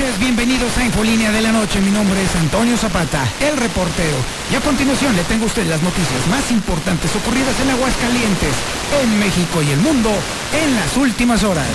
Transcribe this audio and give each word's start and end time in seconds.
noches, 0.00 0.18
bienvenidos 0.18 0.76
a 0.78 0.84
Infolínea 0.84 1.30
de 1.30 1.42
la 1.42 1.52
Noche. 1.52 1.80
Mi 1.80 1.90
nombre 1.90 2.22
es 2.22 2.34
Antonio 2.36 2.76
Zapata, 2.76 3.26
el 3.40 3.56
reportero. 3.56 4.16
Y 4.50 4.54
a 4.54 4.60
continuación 4.60 5.14
le 5.14 5.24
tengo 5.24 5.44
a 5.44 5.46
usted 5.46 5.66
las 5.66 5.82
noticias 5.82 6.26
más 6.28 6.50
importantes 6.50 7.14
ocurridas 7.16 7.58
en 7.60 7.70
Aguascalientes, 7.70 8.54
en 9.02 9.18
México 9.18 9.62
y 9.62 9.70
el 9.70 9.78
mundo 9.80 10.10
en 10.52 10.76
las 10.76 10.96
últimas 10.96 11.42
horas. 11.42 11.66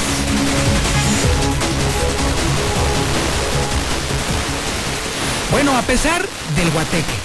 Bueno, 5.51 5.77
a 5.77 5.81
pesar 5.83 6.25
del 6.55 6.71
guateque, 6.71 7.15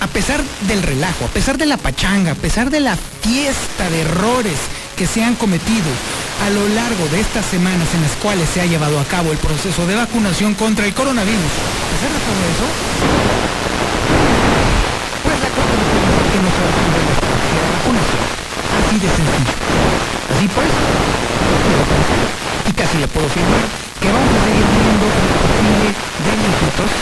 a 0.00 0.06
pesar 0.06 0.42
del 0.62 0.82
relajo, 0.82 1.26
a 1.26 1.28
pesar 1.28 1.58
de 1.58 1.66
la 1.66 1.76
pachanga, 1.76 2.32
a 2.32 2.36
pesar 2.36 2.70
de 2.70 2.80
la 2.80 2.96
fiesta 2.96 3.90
de 3.90 4.02
errores 4.02 4.58
que 4.96 5.06
se 5.06 5.22
han 5.22 5.34
cometido 5.34 5.90
a 6.40 6.50
lo 6.50 6.68
largo 6.68 7.06
de 7.08 7.20
estas 7.20 7.44
semanas 7.46 7.94
en 7.94 8.02
las 8.02 8.12
cuales 8.16 8.48
se 8.48 8.60
ha 8.60 8.66
llevado 8.66 8.98
a 8.98 9.04
cabo 9.04 9.30
el 9.32 9.38
proceso 9.38 9.86
de 9.86 9.94
vacunación 9.94 10.54
contra 10.54 10.86
el 10.86 10.94
coronavirus, 10.94 11.36
a 11.36 11.86
pesar 11.92 12.10
de 12.10 12.16
eso, 12.16 12.66
pues 15.22 15.36
la 15.36 15.48
que 15.48 16.38
no 16.40 16.50
se 16.50 16.60
va 16.60 16.68
a 16.68 16.74
cumplir 16.80 17.04
la 17.04 17.70
vacunación. 17.76 18.24
Así 18.70 18.96
de 18.98 19.08
sencillo. 19.08 19.54
Así 20.30 20.46
pues, 20.48 20.72
y 22.68 22.72
casi 22.72 22.96
le 22.98 23.08
puedo 23.08 23.28
firmar 23.28 23.64
que 24.00 24.08
vamos 24.08 24.32
a 24.32 24.40
seguir 24.48 24.64
viendo 24.64 25.06
el 25.10 25.26
desfile 25.28 25.92
de 25.92 26.32
viejitos 26.40 26.92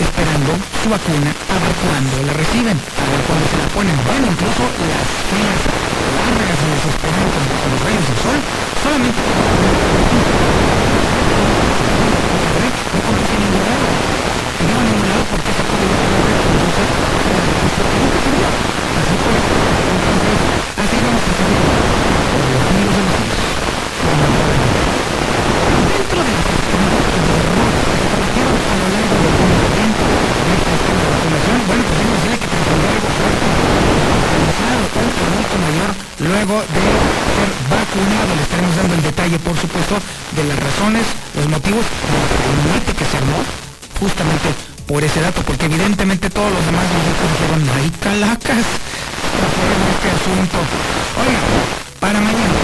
esperando 0.00 0.50
su 0.82 0.88
vacuna 0.88 1.30
a 1.30 1.56
ver 1.60 1.74
cuándo 1.84 2.16
la 2.26 2.32
reciben, 2.34 2.74
a 2.74 3.04
ver 3.14 3.22
cuándo 3.28 3.44
se 3.46 3.56
la 3.60 3.68
ponen. 3.76 3.94
Bueno, 4.08 4.26
incluso 4.32 4.64
las 4.64 5.06
filas 5.28 5.60
largas 5.70 6.56
y 6.56 6.68
desesperantes 6.72 7.44
con 7.60 7.68
los 7.70 7.80
rayos 7.84 8.04
del 8.08 8.18
sol, 8.24 8.38
solamente 8.82 9.20
no 12.90 12.98
conoce 13.04 13.34
ningún 13.40 13.64
lado. 13.68 13.88
No 14.60 14.72
a 14.80 14.84
ningún 14.88 15.04
lado 15.04 15.24
porque 15.30 15.50
se 15.52 15.62
puede 15.68 15.84
nunca 18.00 18.18
se 18.24 18.30
vio. 18.40 18.48
Así 19.00 19.14
pues, 19.20 19.42
entonces, 19.90 20.38
así 20.80 20.96
vamos 21.00 21.20
a 21.20 21.32
seguir 21.36 21.60
por 21.60 22.40
los 22.40 22.64
amigos 22.72 22.94
de 22.96 23.02
los 23.04 23.16
hijos. 23.20 23.40
Dentro 25.90 26.20
de 26.20 26.32
las 26.32 26.46
experiencias 26.50 27.20
de 27.20 27.34
errores 27.40 27.76
que 27.80 27.96
se 28.00 28.08
cometieron 28.10 28.56
a 28.60 28.74
lo 28.80 28.86
largo 28.90 29.16
del 29.20 29.36
evento 29.70 30.04
de 30.10 30.52
esta 30.56 30.70
escala 30.76 31.00
de 31.00 31.08
vacunación, 31.10 31.58
bueno, 31.70 31.82
pues 31.86 31.96
déjame 32.00 32.14
decirle 32.20 32.38
que 32.40 32.48
trascendió 32.50 32.88
algo 32.90 33.08
fuerte, 33.20 33.46
realizado 34.30 34.82
un 35.00 35.12
adulto 35.20 35.56
mayor 35.60 35.90
luego 36.20 36.56
de 36.60 36.84
ser 37.36 37.50
vacunado. 37.70 38.30
Le 38.36 38.42
estaremos 38.42 38.74
dando 38.76 38.94
el 38.94 39.02
detalle, 39.02 39.38
por 39.40 39.56
supuesto, 39.56 39.94
de 40.36 40.42
las 40.44 40.58
razones, 40.58 41.04
los 41.36 41.46
motivos, 41.48 41.84
del 41.84 42.58
mete 42.70 42.92
que 42.96 43.06
se 43.06 43.16
armó, 43.16 43.40
justamente 44.00 44.48
por 44.88 45.04
ese 45.04 45.20
dato, 45.20 45.42
porque 45.46 45.66
evidentemente 45.66 46.30
todos 46.30 46.50
los 46.50 46.64
demás 46.66 46.84
nosotros 46.90 47.28
dijeron, 47.30 47.60
ay 47.78 47.88
calacas, 48.02 48.66
este 48.66 50.08
asunto. 50.10 50.58
Oiga, 51.20 51.40
para 52.00 52.18
mañana, 52.20 52.58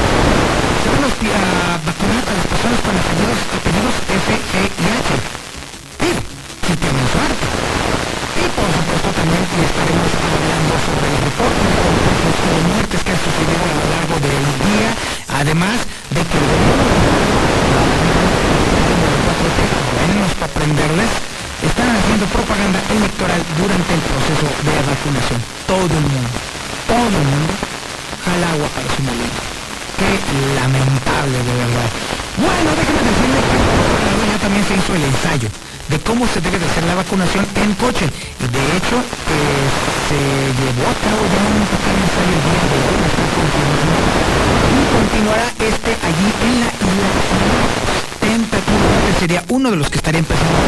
se 0.83 0.89
van 0.91 1.05
a 1.07 1.79
vacunar 1.87 2.25
a 2.27 2.35
las 2.35 2.47
personas 2.51 2.81
con 2.83 2.93
apellidos, 2.97 3.39
apellidos 3.57 3.95
F, 4.11 4.29
G 4.33 4.55
y 4.67 4.85
H. 4.91 5.11
Pero, 6.03 6.21
si 6.67 6.73
tienen 6.77 7.07
suerte. 7.15 7.47
Y 8.37 8.45
por 8.57 8.69
supuesto 8.75 9.09
también 9.17 9.43
le 9.47 9.65
estaremos 9.71 10.11
hablando 10.17 10.75
de 11.37 12.61
muertes 12.73 13.01
que 13.05 13.11
han 13.13 13.21
sucedido 13.21 13.61
a 13.61 13.73
lo 13.77 13.85
largo 13.93 14.17
del 14.25 14.45
día, 14.65 14.91
además 15.37 15.77
de 16.11 16.23
que 16.25 16.37
el 16.41 16.47
gobierno 16.49 16.97
buenos 20.17 20.33
para 20.41 20.53
aprenderles, 20.53 21.11
están 21.61 21.89
haciendo 21.93 22.25
propaganda 22.33 22.81
electoral 22.89 23.41
durante 23.61 23.91
el 23.93 24.03
proceso 24.07 24.47
de 24.65 24.73
vacunación. 24.81 25.41
Todo 25.67 25.93
el 25.93 26.07
mundo, 26.09 26.37
todo 26.89 27.15
el 27.21 27.27
mundo 27.27 27.53
jala 28.25 28.47
agua 28.57 28.69
para 28.73 28.89
su 28.97 29.01
molino. 29.05 29.41
Qué 30.01 30.11
lamentable 30.57 31.37
de 31.37 31.55
verdad. 31.57 31.91
Bueno, 32.37 32.69
déjenme 32.77 33.03
decirles 33.13 33.45
que 33.45 34.25
ya 34.29 34.39
también 34.41 34.65
se 34.65 34.75
hizo 34.77 34.93
el 34.95 35.05
ensayo 35.05 35.49
de 35.89 35.99
cómo 36.01 36.27
se 36.27 36.41
debe 36.41 36.59
de 36.59 36.67
hacer 36.67 36.85
la 36.85 36.95
vacunación 36.95 37.47
en 37.57 37.75
coche. 37.75 38.07
Y 38.07 38.47
de 38.47 38.63
hecho, 38.77 38.97
eh, 38.97 39.67
se 40.09 40.19
llevó 40.59 40.85
a 40.91 40.97
cabo 41.03 41.23
ya 41.27 41.43
un 41.47 41.67
pequeño 41.71 42.03
ensayo 42.07 42.39
día 42.47 42.65
de 42.71 42.79
hoy, 42.87 42.99
está 43.07 43.25
continuando, 43.37 43.95
y 44.75 44.81
continuará 44.97 45.49
este 45.61 45.91
allí 46.07 46.29
en 46.43 46.55
la 46.61 46.71
isla 46.77 47.17
tentativamente 48.37 49.21
sería 49.21 49.45
uno 49.49 49.71
de 49.71 49.77
los 49.77 49.89
que 49.89 49.97
estaría 49.97 50.19
empezando 50.19 50.59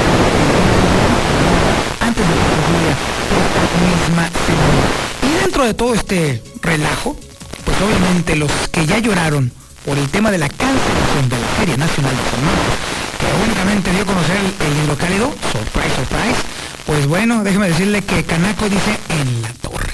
antes 2.00 2.24
de 2.26 2.34
que 2.34 2.40
concluya 2.56 2.94
esta 3.38 3.62
misma 3.84 4.24
semana. 4.46 4.86
Y 5.22 5.42
dentro 5.42 5.64
de 5.64 5.74
todo 5.74 5.94
este 5.94 6.42
relajo, 6.62 7.16
pues 7.64 7.76
obviamente 7.80 8.36
los 8.36 8.50
que 8.72 8.86
ya 8.86 8.98
lloraron 8.98 9.52
por 9.84 9.98
el 9.98 10.08
tema 10.08 10.30
de 10.30 10.38
la 10.38 10.48
cancelación 10.48 11.28
de 11.28 11.38
la 11.38 11.46
Feria 11.58 11.76
Nacional 11.76 12.12
de 12.16 12.22
San 12.30 12.44
Marcos, 12.44 12.74
que 13.18 13.26
únicamente 13.44 13.90
dio 13.90 14.02
a 14.02 14.06
conocer 14.06 14.36
el, 14.36 14.46
el 14.66 14.84
hidrocálido, 14.84 15.34
surprise, 15.52 15.94
surprise, 15.96 16.40
pues 16.86 17.06
bueno, 17.06 17.42
déjeme 17.42 17.68
decirle 17.68 18.02
que 18.02 18.24
Canaco 18.24 18.68
dice 18.68 18.98
en 19.08 19.42
la 19.42 19.52
torre, 19.60 19.92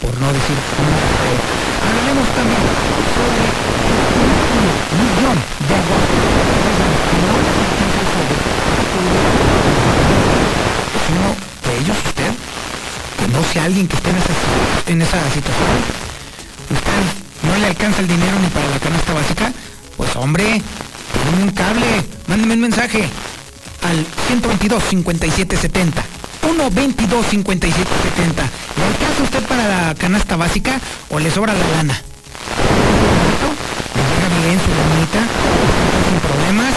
por 0.00 0.12
no 0.20 0.32
decir 0.32 0.56
Hablaremos 1.84 2.28
también 2.34 2.60
sobre 3.14 3.44
el 4.90 4.98
millón 4.98 5.38
de 5.68 5.76
¿Es 10.94 11.04
uno 11.14 11.30
de 11.64 11.72
ellos 11.80 11.96
usted? 12.06 12.32
¿Conoce 13.20 13.60
a 13.60 13.64
alguien 13.64 13.88
que 13.88 13.96
esté 13.96 14.10
en 14.10 14.16
esa, 14.16 14.32
en 14.92 15.02
esa 15.02 15.18
situación? 15.30 15.78
¿Usted 16.70 17.02
no 17.42 17.58
le 17.58 17.66
alcanza 17.66 18.00
el 18.00 18.08
dinero 18.08 18.38
ni 18.40 18.48
para 18.48 18.68
la 18.68 18.78
canasta 18.78 19.12
básica? 19.12 19.52
Pues 19.96 20.16
hombre, 20.16 20.60
Mándeme 21.24 21.44
un 21.44 21.50
cable, 21.50 22.04
mándeme 22.26 22.54
un 22.54 22.60
mensaje 22.60 23.04
al 23.82 24.06
122 24.28 24.82
57 24.82 25.56
70. 25.56 26.04
122 26.42 27.26
57 27.26 27.90
70. 28.16 28.42
¿Le 28.76 28.84
alcanza 28.84 29.22
usted 29.22 29.42
para 29.46 29.68
la 29.68 29.94
canasta 29.94 30.36
básica 30.36 30.80
o 31.10 31.18
le 31.18 31.30
sobra 31.30 31.52
la 31.52 31.68
lana? 31.76 32.00
¿Le 34.30 34.46
bien 34.46 34.60
su 34.60 34.70
lanita? 34.70 35.20
¿Sin 36.08 36.18
problemas? 36.20 36.74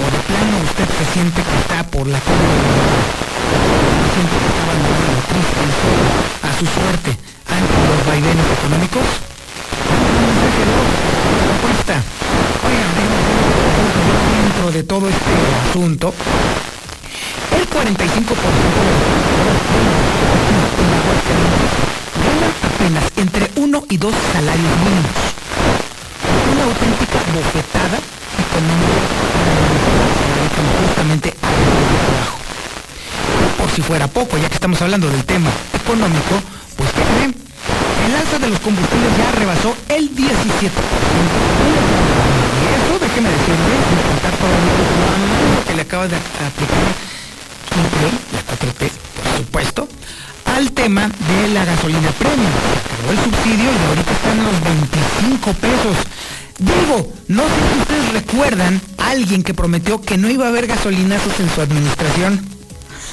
¿O 0.00 0.04
de 0.10 0.20
plano 0.28 0.54
usted 0.64 0.88
se 0.98 1.12
siente 1.12 1.42
que 1.42 1.56
está 1.60 1.84
por 1.90 2.06
la 2.06 2.18
calle 2.20 3.14
siente 4.14 4.36
que 4.38 4.46
está 4.46 4.62
abandonado, 4.62 5.18
triste 5.30 5.60
y 5.64 5.72
solo 5.82 6.06
a 6.46 6.50
su 6.58 6.66
suerte 6.70 7.10
ante 7.50 7.78
los 7.90 8.00
vaivenes 8.06 8.46
económicos? 8.58 9.06
Un 9.90 10.20
mensaje 10.22 10.62
de 10.64 10.74
voz, 10.78 10.92
propuesta. 11.44 11.96
De 14.72 14.82
todo 14.82 15.08
este 15.08 15.30
asunto, 15.68 16.12
el 17.54 17.68
45% 17.68 17.74
de 22.30 22.46
apenas 22.66 23.04
entre 23.16 23.50
uno 23.56 23.84
y 23.90 23.98
dos 23.98 24.14
salarios 24.32 24.78
mínimos. 24.78 25.10
Una 26.52 26.64
auténtica 26.64 27.18
bofetada 27.34 27.98
económica 28.48 29.04
justamente 30.86 31.28
al 31.28 31.34
trabajo. 32.06 32.38
Por 33.58 33.68
si 33.70 33.82
fuera 33.82 34.08
poco, 34.08 34.38
ya 34.38 34.48
que 34.48 34.54
estamos 34.54 34.80
hablando 34.80 35.10
del 35.10 35.24
tema 35.24 35.50
económico, 35.74 36.40
pues 36.76 36.90
¿qué 36.92 37.02
creen? 37.02 37.34
El 38.06 38.16
alza 38.16 38.38
de 38.38 38.48
los 38.48 38.60
combustibles 38.60 39.14
ya 39.18 39.30
rebasó 39.32 39.76
el 39.88 40.10
17%. 40.14 40.70
Eso, 42.64 42.98
déjeme 42.98 43.28
decirle, 43.30 43.74
contar 44.08 44.34
todo 44.38 44.50
lo 45.54 45.64
que 45.66 45.74
le 45.74 45.82
acaba 45.82 46.08
de 46.08 46.16
aplicar 46.16 47.14
la 47.74 48.40
4T, 48.56 48.90
por 49.16 49.36
supuesto, 49.36 49.88
al 50.44 50.70
tema 50.72 51.08
de 51.08 51.48
la 51.48 51.64
gasolina 51.64 52.10
premium. 52.12 52.50
Acabó 52.84 53.12
el 53.12 53.18
subsidio 53.18 53.64
y 53.64 53.88
ahorita 53.88 54.12
están 54.12 54.44
los 54.44 54.60
25 54.62 55.52
pesos. 55.54 55.96
Digo, 56.58 57.12
no 57.28 57.42
sé 57.42 57.54
si 57.72 57.80
ustedes 57.80 58.12
recuerdan 58.12 58.80
a 58.98 59.10
alguien 59.10 59.42
que 59.42 59.54
prometió 59.54 60.00
que 60.00 60.16
no 60.16 60.30
iba 60.30 60.46
a 60.46 60.48
haber 60.48 60.66
gasolinazos 60.66 61.40
en 61.40 61.50
su 61.50 61.60
administración. 61.60 62.40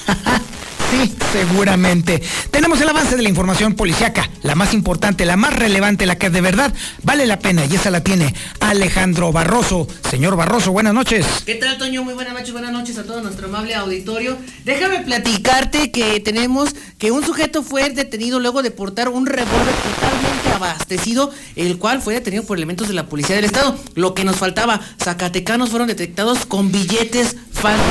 Sí, 0.92 1.16
seguramente. 1.32 2.22
Tenemos 2.52 2.82
el 2.82 2.90
avance 2.90 3.16
de 3.16 3.22
la 3.22 3.30
información 3.30 3.76
policiaca, 3.76 4.30
la 4.44 4.56
más 4.56 4.74
importante, 4.74 5.24
la 5.24 5.38
más 5.38 5.56
relevante, 5.56 6.06
la 6.06 6.18
que 6.18 6.30
de 6.30 6.42
verdad 6.42 6.74
vale 7.04 7.26
la 7.26 7.40
pena 7.40 7.64
y 7.66 7.76
esa 7.76 7.90
la 7.92 8.04
tiene 8.04 8.36
Alejandro 8.60 9.32
Barroso. 9.32 9.88
Señor 10.10 10.36
Barroso, 10.36 10.74
buenas 10.74 10.94
noches. 10.94 11.26
¿Qué 11.46 11.56
tal, 11.56 11.78
Toño? 11.78 12.04
Muy 12.04 12.14
buenas 12.14 12.34
noches, 12.34 12.52
buenas 12.52 12.74
noches 12.74 12.98
a 12.98 13.06
todo 13.06 13.22
nuestro 13.22 13.48
amable 13.48 13.74
auditorio. 13.74 14.38
Déjame 14.66 15.00
platicarte 15.00 15.92
que 15.92 16.20
tenemos 16.20 16.76
que 16.98 17.12
un 17.12 17.26
sujeto 17.26 17.64
fue 17.64 17.90
detenido 17.92 18.42
luego 18.42 18.62
de 18.62 18.72
portar 18.72 19.08
un 19.08 19.26
revólver 19.26 19.74
totalmente 19.74 20.50
abastecido, 20.54 21.32
el 21.56 21.78
cual 21.78 22.02
fue 22.02 22.16
detenido 22.16 22.44
por 22.44 22.58
elementos 22.58 22.90
de 22.90 22.96
la 22.96 23.06
policía 23.06 23.38
del 23.38 23.46
estado. 23.46 23.80
Lo 23.96 24.14
que 24.14 24.26
nos 24.26 24.36
faltaba, 24.36 24.82
zacatecanos 25.02 25.70
fueron 25.70 25.88
detectados 25.88 26.46
con 26.46 26.70
billetes 26.70 27.38
falsos. 27.54 27.86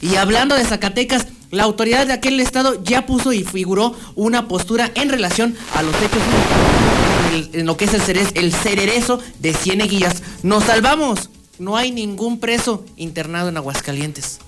Y 0.00 0.14
hablando 0.14 0.54
de 0.54 0.64
Zacatecas, 0.64 1.26
la 1.50 1.64
autoridad 1.64 2.06
de 2.06 2.12
aquel 2.12 2.40
estado 2.40 2.82
ya 2.82 3.06
puso 3.06 3.32
y 3.32 3.44
figuró 3.44 3.94
una 4.14 4.48
postura 4.48 4.90
en 4.94 5.08
relación 5.08 5.56
a 5.74 5.82
los 5.82 5.94
hechos 5.96 6.20
en, 7.52 7.66
lo 7.66 7.76
que 7.76 7.86
es 7.86 7.94
el, 7.94 8.02
cerezo, 8.02 8.30
el 8.34 8.52
cererezo 8.52 9.20
de 9.38 9.54
Cieneguillas. 9.54 10.22
Nos 10.42 10.64
salvamos. 10.64 11.30
No 11.58 11.76
hay 11.76 11.90
ningún 11.90 12.38
preso 12.38 12.84
internado 12.96 13.48
en 13.48 13.56
Aguascalientes. 13.56 14.38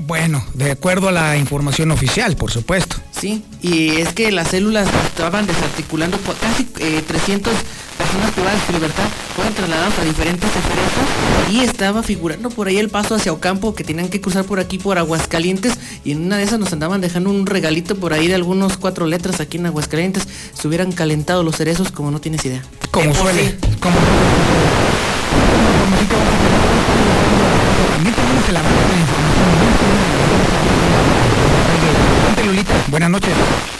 Bueno, 0.00 0.44
de 0.54 0.70
acuerdo 0.70 1.08
a 1.08 1.12
la 1.12 1.36
información 1.36 1.90
oficial, 1.90 2.34
por 2.36 2.50
supuesto. 2.50 2.96
Sí, 3.12 3.44
y 3.62 3.90
es 4.00 4.12
que 4.14 4.32
las 4.32 4.48
células 4.48 4.88
estaban 5.06 5.46
desarticulando, 5.46 6.18
casi 6.40 6.64
300 6.64 7.52
eh, 7.52 7.56
personas 8.00 8.30
privadas 8.30 8.66
de 8.66 8.72
libertad 8.72 9.04
fueron 9.36 9.52
trasladadas 9.54 9.98
a 9.98 10.04
diferentes 10.04 10.48
empresas 10.56 11.50
y 11.50 11.60
estaba 11.60 12.02
figurando 12.02 12.48
por 12.48 12.68
ahí 12.68 12.78
el 12.78 12.88
paso 12.88 13.14
hacia 13.14 13.32
Ocampo 13.32 13.74
que 13.74 13.84
tenían 13.84 14.08
que 14.08 14.20
cruzar 14.22 14.44
por 14.44 14.58
aquí 14.58 14.78
por 14.78 14.96
Aguascalientes 14.96 15.74
y 16.02 16.12
en 16.12 16.24
una 16.24 16.38
de 16.38 16.44
esas 16.44 16.58
nos 16.58 16.72
andaban 16.72 17.02
dejando 17.02 17.28
un 17.28 17.44
regalito 17.44 17.96
por 17.96 18.14
ahí 18.14 18.26
de 18.26 18.34
algunos 18.34 18.78
cuatro 18.78 19.06
letras 19.06 19.40
aquí 19.40 19.58
en 19.58 19.66
Aguascalientes. 19.66 20.26
Se 20.54 20.66
hubieran 20.66 20.92
calentado 20.92 21.42
los 21.42 21.56
cerezos 21.56 21.92
como 21.92 22.10
no 22.10 22.20
tienes 22.20 22.44
idea. 22.44 22.62
Como 22.90 23.14
suele. 23.14 23.56
Como... 23.80 23.96
Buenas 32.90 33.10
noches. 33.10 33.30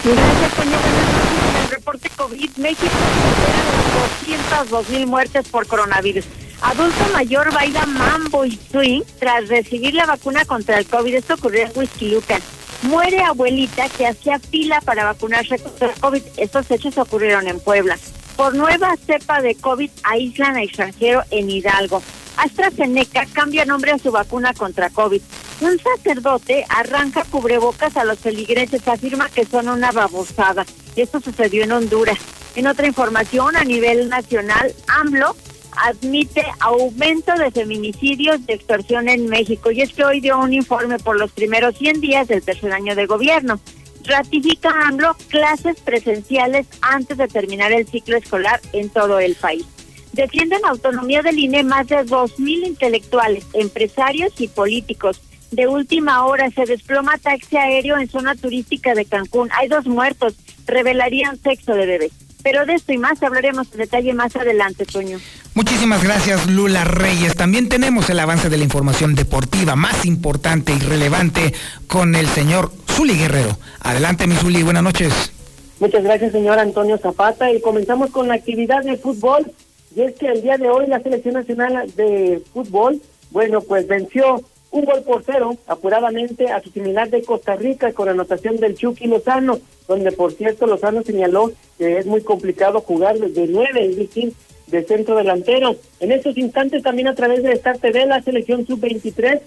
Gracias, 0.05 1.50
reporte 1.90 2.10
COVID, 2.16 2.56
México 2.58 2.87
supera 2.87 3.64
los 3.76 4.70
202 4.70 4.88
mil 4.90 5.06
muertes 5.06 5.48
por 5.48 5.66
coronavirus. 5.66 6.25
Adulto 6.62 7.04
mayor 7.12 7.52
baila 7.52 7.87
mambo 7.87 8.44
y 8.44 8.58
swing 8.70 9.02
tras 9.19 9.48
recibir 9.48 9.94
la 9.94 10.06
vacuna 10.06 10.44
contra 10.44 10.78
el 10.78 10.87
COVID. 10.87 11.14
Esto 11.14 11.34
ocurrió 11.34 11.62
en 11.62 11.72
Huizquilucan. 11.75 12.42
Muere 12.82 13.22
abuelita 13.22 13.88
que 13.88 14.06
hacía 14.06 14.38
fila 14.38 14.81
para 14.82 15.04
vacunarse 15.04 15.58
contra 15.58 15.88
el 15.88 16.00
COVID. 16.00 16.22
Estos 16.37 16.70
hechos 16.70 16.96
ocurrieron 16.98 17.48
en 17.48 17.58
Puebla. 17.58 17.98
Por 18.37 18.54
nueva 18.54 18.94
cepa 19.06 19.40
de 19.42 19.54
COVID 19.54 19.90
aíslan 20.04 20.56
a 20.56 20.62
extranjero 20.62 21.22
en 21.31 21.50
Hidalgo. 21.50 22.02
AstraZeneca 22.37 23.26
cambia 23.32 23.64
nombre 23.64 23.92
a 23.92 23.98
su 23.98 24.10
vacuna 24.12 24.54
contra 24.54 24.90
COVID. 24.90 25.20
Un 25.60 25.78
sacerdote 25.78 26.64
arranca 26.69 27.25
cubrebocas 27.25 27.96
a 27.96 28.04
los 28.04 28.19
feligreses, 28.19 28.87
afirma 28.87 29.28
que 29.28 29.44
son 29.44 29.69
una 29.69 29.92
babosada. 29.92 30.64
Esto 30.96 31.20
sucedió 31.20 31.64
en 31.64 31.72
Honduras. 31.72 32.19
En 32.56 32.66
otra 32.66 32.87
información, 32.87 33.56
a 33.56 33.64
nivel 33.64 34.08
nacional, 34.08 34.75
AMLO 34.88 35.37
admite 35.76 36.44
aumento 36.58 37.34
de 37.34 37.50
feminicidios 37.50 38.44
de 38.46 38.54
extorsión 38.54 39.08
en 39.08 39.28
México. 39.28 39.70
Y 39.70 39.82
es 39.82 39.92
que 39.92 40.04
hoy 40.04 40.20
dio 40.20 40.38
un 40.38 40.52
informe 40.52 40.98
por 40.98 41.19
los 41.19 41.31
primeros 41.31 41.76
100 41.78 42.00
días 42.00 42.28
del 42.28 42.42
tercer 42.42 42.72
año 42.72 42.94
de 42.94 43.06
gobierno. 43.06 43.60
Ratifica 44.04 44.70
AMLO 44.88 45.16
clases 45.28 45.81
presenciales 45.81 46.66
antes 46.81 47.16
de 47.16 47.28
terminar 47.28 47.72
el 47.72 47.87
ciclo 47.87 48.16
escolar 48.16 48.60
en 48.72 48.88
todo 48.88 49.20
el 49.20 49.34
país. 49.37 49.64
Defienden 50.12 50.64
autonomía 50.64 51.22
del 51.22 51.38
INE 51.38 51.62
más 51.62 51.87
de 51.87 51.98
2.000 51.98 52.66
intelectuales, 52.66 53.46
empresarios 53.52 54.32
y 54.40 54.48
políticos. 54.48 55.20
De 55.52 55.66
última 55.66 56.26
hora 56.26 56.50
se 56.50 56.64
desploma 56.64 57.19
taxi 57.19 57.56
aéreo 57.56 57.98
en 57.98 58.08
zona 58.08 58.34
turística 58.34 58.94
de 58.94 59.04
Cancún. 59.04 59.48
Hay 59.52 59.69
dos 59.69 59.87
muertos. 59.87 60.34
Revelarían 60.70 61.38
sexo 61.43 61.75
de 61.75 61.87
bebé. 61.87 62.11
Pero 62.43 62.64
de 62.64 62.75
esto 62.75 62.93
y 62.93 62.99
más 62.99 63.22
hablaremos 63.22 63.69
en 63.72 63.78
detalle 63.78 64.14
más 64.14 64.34
adelante, 64.34 64.87
Toño. 64.87 65.19
Muchísimas 65.55 66.02
gracias, 66.02 66.46
Lula 66.46 66.84
Reyes. 66.84 67.34
También 67.34 67.69
tenemos 67.69 68.08
el 68.08 68.19
avance 68.19 68.49
de 68.49 68.56
la 68.56 68.64
información 68.64 69.14
deportiva 69.14 69.76
más 69.76 70.06
importante 70.06 70.72
y 70.72 70.78
relevante 70.78 71.52
con 71.87 72.14
el 72.14 72.26
señor 72.28 72.72
Zuli 72.88 73.19
Guerrero. 73.19 73.58
Adelante, 73.81 74.26
mi 74.26 74.37
Zuli, 74.37 74.62
buenas 74.62 74.82
noches. 74.82 75.32
Muchas 75.81 76.02
gracias, 76.02 76.32
señor 76.32 76.58
Antonio 76.58 76.96
Zapata. 76.99 77.52
Y 77.52 77.61
comenzamos 77.61 78.11
con 78.11 78.28
la 78.28 78.34
actividad 78.34 78.82
de 78.84 78.96
fútbol. 78.96 79.50
Y 79.94 80.02
es 80.02 80.14
que 80.14 80.28
el 80.28 80.43
día 80.43 80.56
de 80.56 80.69
hoy 80.69 80.87
la 80.87 81.00
Selección 81.00 81.34
Nacional 81.34 81.93
de 81.96 82.43
Fútbol, 82.52 83.02
bueno, 83.32 83.61
pues 83.61 83.88
venció 83.88 84.43
un 84.70 84.84
gol 84.84 85.02
por 85.02 85.22
cero 85.25 85.56
apuradamente 85.67 86.50
a 86.50 86.62
su 86.62 86.70
similar 86.70 87.11
de 87.11 87.22
Costa 87.22 87.56
Rica 87.56 87.93
con 87.93 88.08
anotación 88.08 88.56
del 88.56 88.76
Chucky 88.76 89.06
Lozano, 89.06 89.58
donde 89.88 90.12
por 90.12 90.32
cierto 90.32 90.67
Lozano 90.67 91.02
señaló 91.02 91.52
que 91.78 91.99
es 91.99 92.06
muy 92.06 92.22
complicado 92.22 92.81
jugar 92.81 93.19
desde 93.19 93.46
nueve, 93.49 93.87
es 93.87 93.96
decir, 93.96 94.32
de 94.69 94.84
centro 94.84 95.17
delantero. 95.17 95.76
En 95.99 96.12
estos 96.12 96.37
instantes 96.38 96.82
también 96.82 97.08
a 97.08 97.14
través 97.14 97.43
de 97.43 97.52
Star 97.52 97.78
TV 97.78 98.06
la 98.06 98.22
selección 98.22 98.67
sub-23 98.67 99.40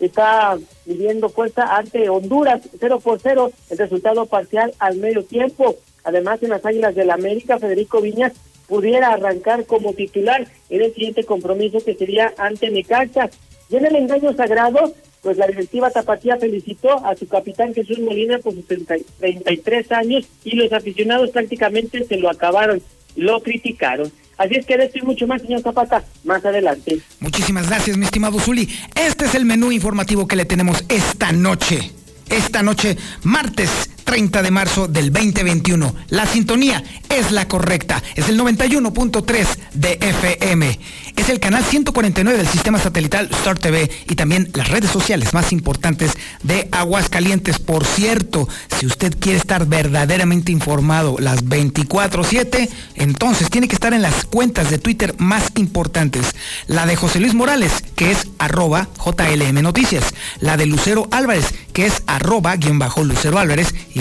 está 0.00 0.58
viviendo 0.86 1.28
fuerza 1.28 1.76
ante 1.76 2.08
Honduras, 2.08 2.62
cero 2.78 3.00
por 3.02 3.20
cero, 3.20 3.52
el 3.68 3.78
resultado 3.78 4.26
parcial 4.26 4.72
al 4.78 4.96
medio 4.96 5.24
tiempo. 5.24 5.76
Además, 6.04 6.42
en 6.42 6.50
las 6.50 6.64
Águilas 6.64 6.94
del 6.94 7.10
América, 7.10 7.58
Federico 7.58 8.00
Viñas 8.00 8.32
pudiera 8.66 9.12
arrancar 9.12 9.66
como 9.66 9.92
titular 9.92 10.46
en 10.70 10.82
el 10.82 10.94
siguiente 10.94 11.24
compromiso 11.24 11.84
que 11.84 11.94
sería 11.94 12.32
ante 12.38 12.70
Necaxa. 12.70 13.28
Y 13.70 13.76
en 13.76 13.86
el 13.86 13.96
engaño 13.96 14.32
sagrado, 14.34 14.94
pues 15.22 15.36
la 15.36 15.46
directiva 15.46 15.90
Tapatía 15.90 16.36
felicitó 16.36 17.04
a 17.04 17.14
su 17.14 17.28
capitán 17.28 17.74
Jesús 17.74 17.98
Molina 18.00 18.38
por 18.38 18.54
sus 18.54 18.66
33 18.66 19.92
años 19.92 20.26
y 20.44 20.56
los 20.56 20.72
aficionados 20.72 21.30
prácticamente 21.30 22.04
se 22.04 22.16
lo 22.16 22.30
acabaron, 22.30 22.82
lo 23.16 23.40
criticaron. 23.40 24.10
Así 24.38 24.54
es 24.54 24.64
que 24.64 24.78
de 24.78 24.84
esto 24.84 24.98
y 24.98 25.02
mucho 25.02 25.26
más, 25.26 25.42
señor 25.42 25.60
Zapata, 25.60 26.02
más 26.24 26.42
adelante. 26.44 27.00
Muchísimas 27.20 27.68
gracias, 27.68 27.98
mi 27.98 28.06
estimado 28.06 28.40
Zuli. 28.40 28.68
Este 28.94 29.26
es 29.26 29.34
el 29.34 29.44
menú 29.44 29.70
informativo 29.70 30.26
que 30.26 30.36
le 30.36 30.46
tenemos 30.46 30.82
esta 30.88 31.30
noche. 31.30 31.92
Esta 32.30 32.62
noche, 32.62 32.96
martes 33.22 33.89
30 34.10 34.42
de 34.42 34.50
marzo 34.50 34.88
del 34.88 35.12
2021. 35.12 35.94
La 36.08 36.26
sintonía 36.26 36.82
es 37.08 37.30
la 37.30 37.46
correcta, 37.46 38.02
es 38.16 38.28
el 38.28 38.40
91.3 38.40 39.46
de 39.74 39.98
FM. 40.00 40.80
Es 41.14 41.28
el 41.28 41.38
canal 41.38 41.62
149 41.62 42.36
del 42.36 42.48
sistema 42.48 42.80
satelital 42.80 43.28
Star 43.30 43.56
TV 43.56 43.88
y 44.08 44.16
también 44.16 44.50
las 44.54 44.66
redes 44.66 44.90
sociales 44.90 45.32
más 45.32 45.52
importantes 45.52 46.10
de 46.42 46.68
Aguascalientes. 46.72 47.60
Por 47.60 47.86
cierto, 47.86 48.48
si 48.80 48.86
usted 48.86 49.16
quiere 49.16 49.38
estar 49.38 49.66
verdaderamente 49.66 50.50
informado 50.50 51.14
las 51.20 51.44
24/7, 51.44 52.68
entonces 52.96 53.48
tiene 53.48 53.68
que 53.68 53.76
estar 53.76 53.94
en 53.94 54.02
las 54.02 54.24
cuentas 54.24 54.70
de 54.70 54.78
Twitter 54.78 55.14
más 55.18 55.52
importantes. 55.54 56.34
La 56.66 56.84
de 56.84 56.96
José 56.96 57.20
Luis 57.20 57.34
Morales, 57.34 57.70
que 57.94 58.10
es 58.10 58.26
arroba 58.38 58.88
JLM 59.04 59.62
Noticias. 59.62 60.02
La 60.40 60.56
de 60.56 60.66
Lucero 60.66 61.06
Álvarez, 61.12 61.54
que 61.72 61.86
es 61.86 62.02
arroba 62.08 62.56
guion 62.56 62.80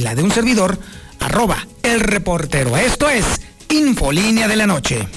la 0.01 0.15
de 0.15 0.23
un 0.23 0.31
servidor, 0.31 0.79
arroba 1.19 1.67
el 1.83 1.99
reportero. 1.99 2.77
Esto 2.77 3.09
es 3.09 3.25
Infolínea 3.69 4.47
de 4.47 4.55
la 4.55 4.67
Noche. 4.67 5.07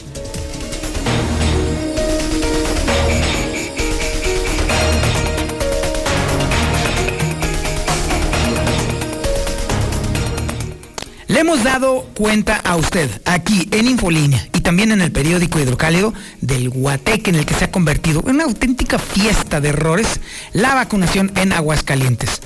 Le 11.33 11.41
hemos 11.41 11.65
dado 11.65 12.03
cuenta 12.13 12.57
a 12.57 12.77
usted 12.77 13.09
aquí 13.25 13.67
en 13.71 13.89
Infolínea 13.89 14.47
y 14.53 14.61
también 14.61 14.93
en 14.93 15.01
el 15.01 15.13
periódico 15.13 15.59
Hidrocálido 15.59 16.13
del 16.43 16.69
Guateque 16.69 17.31
en 17.31 17.37
el 17.37 17.47
que 17.47 17.55
se 17.55 17.65
ha 17.65 17.71
convertido 17.71 18.23
en 18.27 18.35
una 18.35 18.45
auténtica 18.45 18.99
fiesta 18.99 19.59
de 19.59 19.71
errores 19.71 20.21
la 20.53 20.75
vacunación 20.75 21.33
en 21.37 21.55
Aguascalientes. 21.55 22.43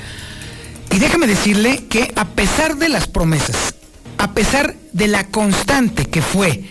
Y 0.90 0.98
déjame 0.98 1.26
decirle 1.26 1.84
que 1.88 2.12
a 2.16 2.24
pesar 2.24 2.76
de 2.76 2.88
las 2.88 3.06
promesas, 3.06 3.74
a 4.18 4.32
pesar 4.32 4.74
de 4.92 5.08
la 5.08 5.28
constante 5.28 6.06
que 6.06 6.22
fue 6.22 6.64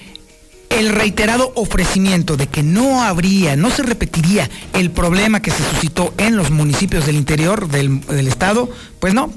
el 0.70 0.90
reiterado 0.90 1.54
ofrecimiento 1.56 2.38
de 2.38 2.48
que 2.48 2.64
no 2.64 3.04
habría, 3.04 3.56
no 3.56 3.70
se 3.70 3.84
repetiría 3.84 4.50
el 4.74 4.92
problema 4.92 5.42
que 5.42 5.52
se 5.52 5.64
suscitó 5.64 6.14
en 6.18 6.36
los 6.36 6.52
municipios 6.52 7.06
del 7.06 7.16
interior 7.16 7.70
del, 7.70 8.02
estado, 8.28 8.70
pues 9.00 9.14
no. 9.14 9.32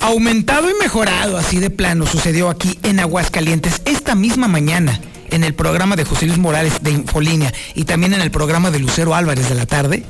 Aumentado 0.00 0.68
y 0.70 0.74
mejorado 0.80 1.36
así 1.36 1.58
de 1.58 1.70
plano 1.70 2.06
sucedió 2.06 2.48
aquí 2.48 2.78
en 2.82 3.00
Aguascalientes 3.00 3.82
esta 3.84 4.14
misma 4.14 4.48
mañana 4.48 4.98
en 5.30 5.44
el 5.44 5.54
programa 5.54 5.94
de 5.94 6.04
José 6.04 6.26
Luis 6.26 6.38
Morales 6.38 6.82
de 6.82 6.90
Infolínea 6.90 7.52
y 7.74 7.84
también 7.84 8.14
en 8.14 8.20
el 8.20 8.30
programa 8.30 8.70
de 8.70 8.80
Lucero 8.80 9.14
Álvarez 9.14 9.48
de 9.48 9.54
la 9.54 9.66
tarde 9.66 10.04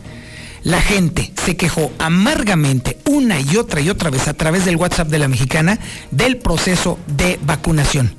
La 0.64 0.80
gente 0.80 1.32
se 1.44 1.56
quejó 1.56 1.90
amargamente 1.98 2.98
una 3.06 3.40
y 3.40 3.56
otra 3.56 3.80
y 3.80 3.90
otra 3.90 4.10
vez 4.10 4.28
a 4.28 4.34
través 4.34 4.64
del 4.64 4.76
WhatsApp 4.76 5.08
de 5.08 5.18
la 5.18 5.26
mexicana 5.26 5.78
del 6.12 6.36
proceso 6.36 6.98
de 7.08 7.38
vacunación. 7.42 8.14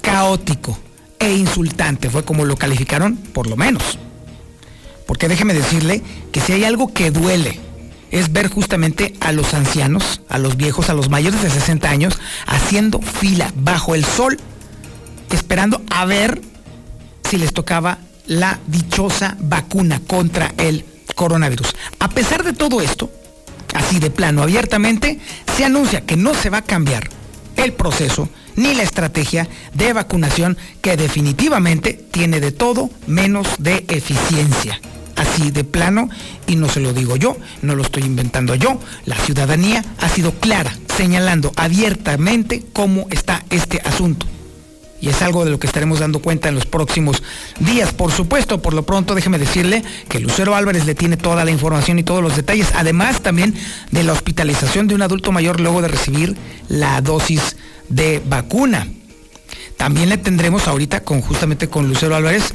Caótico 0.00 0.76
e 1.20 1.32
insultante 1.34 2.10
fue 2.10 2.24
como 2.24 2.44
lo 2.44 2.56
calificaron, 2.56 3.16
por 3.16 3.46
lo 3.48 3.56
menos. 3.56 3.98
Porque 5.06 5.28
déjeme 5.28 5.54
decirle 5.54 6.02
que 6.32 6.40
si 6.40 6.52
hay 6.52 6.64
algo 6.64 6.92
que 6.92 7.12
duele 7.12 7.60
es 8.10 8.32
ver 8.32 8.48
justamente 8.48 9.14
a 9.20 9.30
los 9.30 9.54
ancianos, 9.54 10.22
a 10.28 10.38
los 10.38 10.56
viejos, 10.56 10.90
a 10.90 10.94
los 10.94 11.10
mayores 11.10 11.42
de 11.42 11.50
60 11.50 11.88
años, 11.88 12.18
haciendo 12.46 13.00
fila 13.00 13.52
bajo 13.54 13.94
el 13.94 14.04
sol, 14.04 14.38
esperando 15.30 15.82
a 15.90 16.04
ver 16.06 16.40
si 17.28 17.38
les 17.38 17.52
tocaba 17.52 17.98
la 18.26 18.58
dichosa 18.66 19.36
vacuna 19.38 20.00
contra 20.06 20.52
el 20.58 20.84
coronavirus. 21.14 21.74
A 21.98 22.08
pesar 22.08 22.44
de 22.44 22.52
todo 22.52 22.80
esto, 22.80 23.10
así 23.74 23.98
de 23.98 24.10
plano, 24.10 24.42
abiertamente, 24.42 25.18
se 25.56 25.64
anuncia 25.64 26.02
que 26.02 26.16
no 26.16 26.34
se 26.34 26.50
va 26.50 26.58
a 26.58 26.62
cambiar 26.62 27.08
el 27.56 27.72
proceso 27.72 28.28
ni 28.56 28.74
la 28.74 28.82
estrategia 28.82 29.48
de 29.74 29.92
vacunación 29.92 30.56
que 30.80 30.96
definitivamente 30.96 31.92
tiene 31.92 32.40
de 32.40 32.52
todo 32.52 32.90
menos 33.06 33.46
de 33.58 33.84
eficiencia 33.88 34.80
así 35.18 35.50
de 35.50 35.64
plano, 35.64 36.08
y 36.46 36.56
no 36.56 36.68
se 36.68 36.80
lo 36.80 36.92
digo 36.92 37.16
yo, 37.16 37.36
no 37.62 37.74
lo 37.74 37.82
estoy 37.82 38.04
inventando 38.04 38.54
yo, 38.54 38.80
la 39.04 39.16
ciudadanía 39.16 39.84
ha 40.00 40.08
sido 40.08 40.32
clara, 40.32 40.72
señalando 40.96 41.52
abiertamente 41.56 42.64
cómo 42.72 43.06
está 43.10 43.44
este 43.50 43.80
asunto. 43.84 44.26
Y 45.00 45.08
es 45.08 45.22
algo 45.22 45.44
de 45.44 45.50
lo 45.50 45.58
que 45.58 45.66
estaremos 45.66 46.00
dando 46.00 46.20
cuenta 46.20 46.48
en 46.48 46.54
los 46.54 46.66
próximos 46.66 47.22
días. 47.60 47.92
Por 47.92 48.10
supuesto, 48.10 48.60
por 48.60 48.74
lo 48.74 48.84
pronto, 48.84 49.14
déjeme 49.14 49.38
decirle 49.38 49.82
que 50.08 50.20
Lucero 50.20 50.54
Álvarez 50.54 50.86
le 50.86 50.94
tiene 50.94 51.16
toda 51.16 51.44
la 51.44 51.50
información 51.50 51.98
y 51.98 52.02
todos 52.02 52.22
los 52.22 52.36
detalles, 52.36 52.72
además 52.74 53.22
también 53.22 53.54
de 53.90 54.02
la 54.02 54.12
hospitalización 54.12 54.88
de 54.88 54.94
un 54.94 55.02
adulto 55.02 55.32
mayor 55.32 55.60
luego 55.60 55.82
de 55.82 55.88
recibir 55.88 56.36
la 56.68 57.00
dosis 57.00 57.56
de 57.88 58.22
vacuna. 58.24 58.88
También 59.76 60.08
le 60.08 60.18
tendremos 60.18 60.66
ahorita 60.66 61.00
con 61.00 61.20
justamente 61.20 61.68
con 61.68 61.88
Lucero 61.88 62.16
Álvarez 62.16 62.52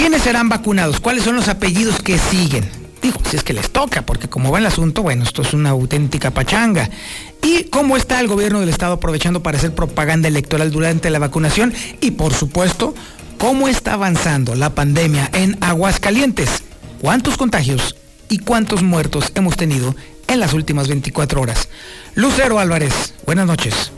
¿Quiénes 0.00 0.22
serán 0.22 0.48
vacunados? 0.48 0.98
¿Cuáles 0.98 1.24
son 1.24 1.36
los 1.36 1.48
apellidos 1.48 2.00
que 2.00 2.18
siguen? 2.18 2.79
Dijo, 3.02 3.18
si 3.24 3.36
es 3.36 3.44
que 3.44 3.54
les 3.54 3.70
toca, 3.70 4.02
porque 4.02 4.28
como 4.28 4.50
va 4.50 4.58
el 4.58 4.66
asunto, 4.66 5.02
bueno, 5.02 5.24
esto 5.24 5.42
es 5.42 5.54
una 5.54 5.70
auténtica 5.70 6.30
pachanga. 6.32 6.90
¿Y 7.42 7.64
cómo 7.64 7.96
está 7.96 8.20
el 8.20 8.28
gobierno 8.28 8.60
del 8.60 8.68
estado 8.68 8.94
aprovechando 8.94 9.42
para 9.42 9.56
hacer 9.56 9.74
propaganda 9.74 10.28
electoral 10.28 10.70
durante 10.70 11.08
la 11.08 11.18
vacunación? 11.18 11.72
Y 12.00 12.12
por 12.12 12.34
supuesto, 12.34 12.94
¿cómo 13.38 13.68
está 13.68 13.94
avanzando 13.94 14.54
la 14.54 14.74
pandemia 14.74 15.30
en 15.32 15.56
Aguascalientes? 15.62 16.62
¿Cuántos 17.00 17.38
contagios 17.38 17.96
y 18.28 18.38
cuántos 18.38 18.82
muertos 18.82 19.32
hemos 19.34 19.56
tenido 19.56 19.96
en 20.28 20.38
las 20.38 20.52
últimas 20.52 20.88
24 20.88 21.40
horas? 21.40 21.70
Lucero 22.14 22.58
Álvarez, 22.58 23.14
buenas 23.24 23.46
noches. 23.46 23.92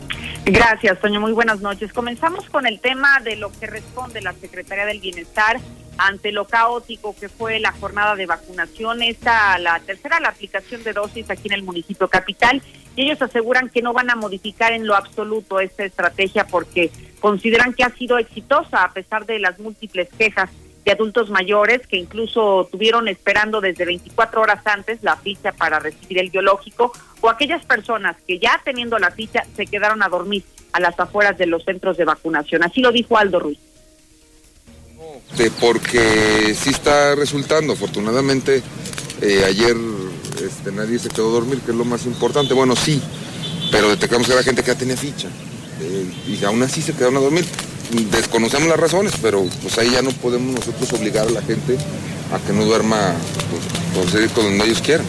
Gracias, 0.45 0.99
Toño. 0.99 1.19
Muy 1.19 1.31
buenas 1.31 1.59
noches. 1.59 1.91
Comenzamos 1.91 2.49
con 2.49 2.65
el 2.65 2.79
tema 2.79 3.19
de 3.21 3.35
lo 3.35 3.51
que 3.51 3.67
responde 3.67 4.21
la 4.21 4.33
Secretaría 4.33 4.85
del 4.85 4.99
Bienestar 4.99 5.59
ante 5.97 6.31
lo 6.31 6.45
caótico 6.45 7.15
que 7.19 7.29
fue 7.29 7.59
la 7.59 7.71
jornada 7.73 8.15
de 8.15 8.25
vacunación, 8.25 9.01
esta 9.01 9.57
la 9.59 9.79
tercera 9.79 10.19
la 10.19 10.29
aplicación 10.29 10.83
de 10.83 10.93
dosis 10.93 11.29
aquí 11.29 11.47
en 11.47 11.53
el 11.53 11.63
municipio 11.63 12.07
capital 12.07 12.61
y 12.95 13.03
ellos 13.03 13.21
aseguran 13.21 13.69
que 13.69 13.81
no 13.81 13.93
van 13.93 14.09
a 14.09 14.15
modificar 14.15 14.73
en 14.73 14.87
lo 14.87 14.95
absoluto 14.95 15.59
esta 15.59 15.83
estrategia 15.83 16.45
porque 16.45 16.91
consideran 17.19 17.73
que 17.73 17.83
ha 17.83 17.89
sido 17.89 18.17
exitosa 18.17 18.83
a 18.83 18.91
pesar 18.91 19.25
de 19.25 19.39
las 19.39 19.59
múltiples 19.59 20.09
quejas 20.17 20.49
de 20.85 20.91
adultos 20.91 21.29
mayores 21.29 21.87
que 21.87 21.97
incluso 21.97 22.67
tuvieron 22.71 23.07
esperando 23.07 23.61
desde 23.61 23.85
24 23.85 24.41
horas 24.41 24.65
antes 24.65 25.01
la 25.01 25.15
ficha 25.15 25.53
para 25.53 25.79
recibir 25.79 26.19
el 26.19 26.29
biológico 26.29 26.91
o 27.21 27.29
aquellas 27.29 27.65
personas 27.65 28.17
que 28.27 28.39
ya 28.39 28.59
teniendo 28.63 28.99
la 28.99 29.11
ficha 29.11 29.43
se 29.55 29.65
quedaron 29.65 30.03
a 30.03 30.09
dormir 30.09 30.43
a 30.73 30.79
las 30.79 30.99
afueras 30.99 31.37
de 31.37 31.45
los 31.45 31.63
centros 31.63 31.97
de 31.97 32.03
vacunación. 32.03 32.63
Así 32.63 32.81
lo 32.81 32.91
dijo 32.91 33.17
Aldo 33.17 33.39
Ruiz 33.39 33.72
porque 35.59 36.55
sí 36.55 36.69
está 36.69 37.15
resultando. 37.15 37.73
Afortunadamente, 37.73 38.61
eh, 39.21 39.43
ayer 39.45 39.75
este, 40.41 40.71
nadie 40.71 40.99
se 40.99 41.09
quedó 41.09 41.29
a 41.29 41.33
dormir, 41.33 41.59
que 41.59 41.71
es 41.71 41.77
lo 41.77 41.85
más 41.85 42.05
importante. 42.05 42.53
Bueno, 42.53 42.75
sí, 42.75 43.01
pero 43.71 43.89
detectamos 43.89 44.27
que 44.27 44.35
la 44.35 44.43
gente 44.43 44.61
que 44.61 44.67
ya 44.67 44.77
tenía 44.77 44.97
ficha 44.97 45.29
eh, 45.81 46.05
y 46.27 46.43
aún 46.43 46.61
así 46.63 46.81
se 46.81 46.93
quedaron 46.93 47.17
a 47.17 47.21
dormir. 47.21 47.45
Desconocemos 48.11 48.67
las 48.69 48.79
razones, 48.79 49.13
pero 49.21 49.45
pues 49.61 49.77
ahí 49.77 49.91
ya 49.91 50.01
no 50.01 50.11
podemos 50.11 50.55
nosotros 50.55 50.93
obligar 50.93 51.27
a 51.27 51.31
la 51.31 51.41
gente 51.41 51.77
a 52.31 52.39
que 52.39 52.53
no 52.53 52.65
duerma 52.65 53.13
pues, 53.93 54.31
con 54.31 54.45
donde 54.45 54.65
ellos 54.65 54.81
quieran. 54.81 55.05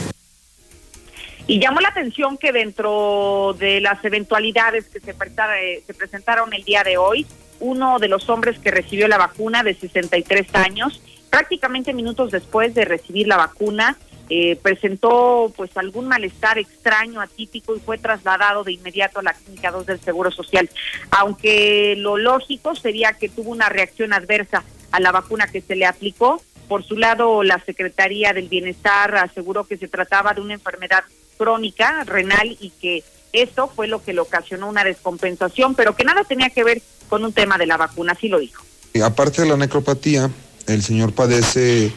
Y 1.46 1.60
llamó 1.60 1.80
la 1.80 1.88
atención 1.88 2.38
que 2.38 2.52
dentro 2.52 3.54
de 3.58 3.80
las 3.80 4.02
eventualidades 4.04 4.86
que 4.86 5.00
se, 5.00 5.10
eh, 5.10 5.82
se 5.86 5.94
presentaron 5.94 6.52
el 6.54 6.64
día 6.64 6.82
de 6.82 6.96
hoy, 6.96 7.26
uno 7.64 7.98
de 7.98 8.08
los 8.08 8.28
hombres 8.28 8.58
que 8.58 8.70
recibió 8.70 9.08
la 9.08 9.16
vacuna 9.16 9.62
de 9.62 9.74
63 9.74 10.54
años, 10.54 11.00
prácticamente 11.30 11.94
minutos 11.94 12.30
después 12.30 12.74
de 12.74 12.84
recibir 12.84 13.26
la 13.26 13.38
vacuna, 13.38 13.96
eh, 14.28 14.56
presentó 14.56 15.50
pues 15.56 15.74
algún 15.76 16.06
malestar 16.06 16.58
extraño, 16.58 17.20
atípico 17.20 17.74
y 17.74 17.80
fue 17.80 17.96
trasladado 17.96 18.64
de 18.64 18.72
inmediato 18.72 19.20
a 19.20 19.22
la 19.22 19.32
clínica 19.32 19.70
2 19.70 19.86
del 19.86 20.00
Seguro 20.00 20.30
Social. 20.30 20.68
Aunque 21.10 21.94
lo 21.96 22.18
lógico 22.18 22.74
sería 22.74 23.14
que 23.14 23.30
tuvo 23.30 23.50
una 23.50 23.70
reacción 23.70 24.12
adversa 24.12 24.62
a 24.92 25.00
la 25.00 25.10
vacuna 25.10 25.46
que 25.46 25.62
se 25.62 25.74
le 25.74 25.86
aplicó. 25.86 26.42
Por 26.68 26.84
su 26.84 26.96
lado, 26.96 27.42
la 27.42 27.58
Secretaría 27.64 28.32
del 28.34 28.48
Bienestar 28.48 29.16
aseguró 29.16 29.64
que 29.64 29.78
se 29.78 29.88
trataba 29.88 30.34
de 30.34 30.42
una 30.42 30.54
enfermedad 30.54 31.04
crónica 31.38 32.04
renal 32.04 32.56
y 32.60 32.70
que 32.70 33.02
esto 33.32 33.68
fue 33.68 33.88
lo 33.88 34.02
que 34.02 34.12
le 34.12 34.20
ocasionó 34.20 34.68
una 34.68 34.84
descompensación, 34.84 35.74
pero 35.74 35.96
que 35.96 36.04
nada 36.04 36.22
tenía 36.24 36.50
que 36.50 36.62
ver 36.62 36.80
con 37.14 37.24
un 37.24 37.32
tema 37.32 37.56
de 37.58 37.66
la 37.66 37.76
vacuna, 37.76 38.14
así 38.16 38.26
lo 38.26 38.40
dijo. 38.40 38.64
Aparte 39.04 39.42
de 39.42 39.48
la 39.48 39.56
necropatía, 39.56 40.28
el 40.66 40.82
señor 40.82 41.12
padece 41.12 41.84
eh, 41.86 41.92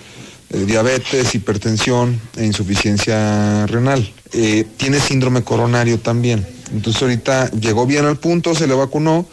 diabetes, 0.51 1.33
hipertensión 1.33 2.21
e 2.36 2.45
insuficiencia 2.45 3.65
renal. 3.65 4.07
Eh, 4.31 4.67
tiene 4.77 5.00
síndrome 5.00 5.43
coronario 5.43 6.00
también. 6.00 6.45
Entonces 6.71 7.01
ahorita 7.01 7.50
llegó 7.50 7.88
bien 7.88 8.05
al 8.05 8.17
punto, 8.17 8.53
se 8.53 8.67
le 8.67 8.75
vacunó, 8.75 9.25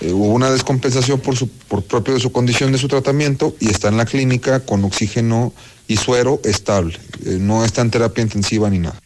eh, 0.00 0.10
hubo 0.10 0.34
una 0.34 0.50
descompensación 0.50 1.20
por, 1.20 1.36
su, 1.36 1.48
por 1.48 1.84
propio 1.84 2.14
de 2.14 2.20
su 2.20 2.32
condición 2.32 2.72
de 2.72 2.78
su 2.78 2.88
tratamiento 2.88 3.54
y 3.60 3.70
está 3.70 3.86
en 3.86 3.98
la 3.98 4.06
clínica 4.06 4.58
con 4.66 4.84
oxígeno 4.84 5.52
y 5.86 5.96
suero 5.96 6.40
estable. 6.42 6.98
no 7.38 7.64
está 7.64 7.82
en 7.82 7.92
terapia 7.92 8.22
intensiva 8.22 8.68
ni 8.68 8.80
nada. 8.80 8.98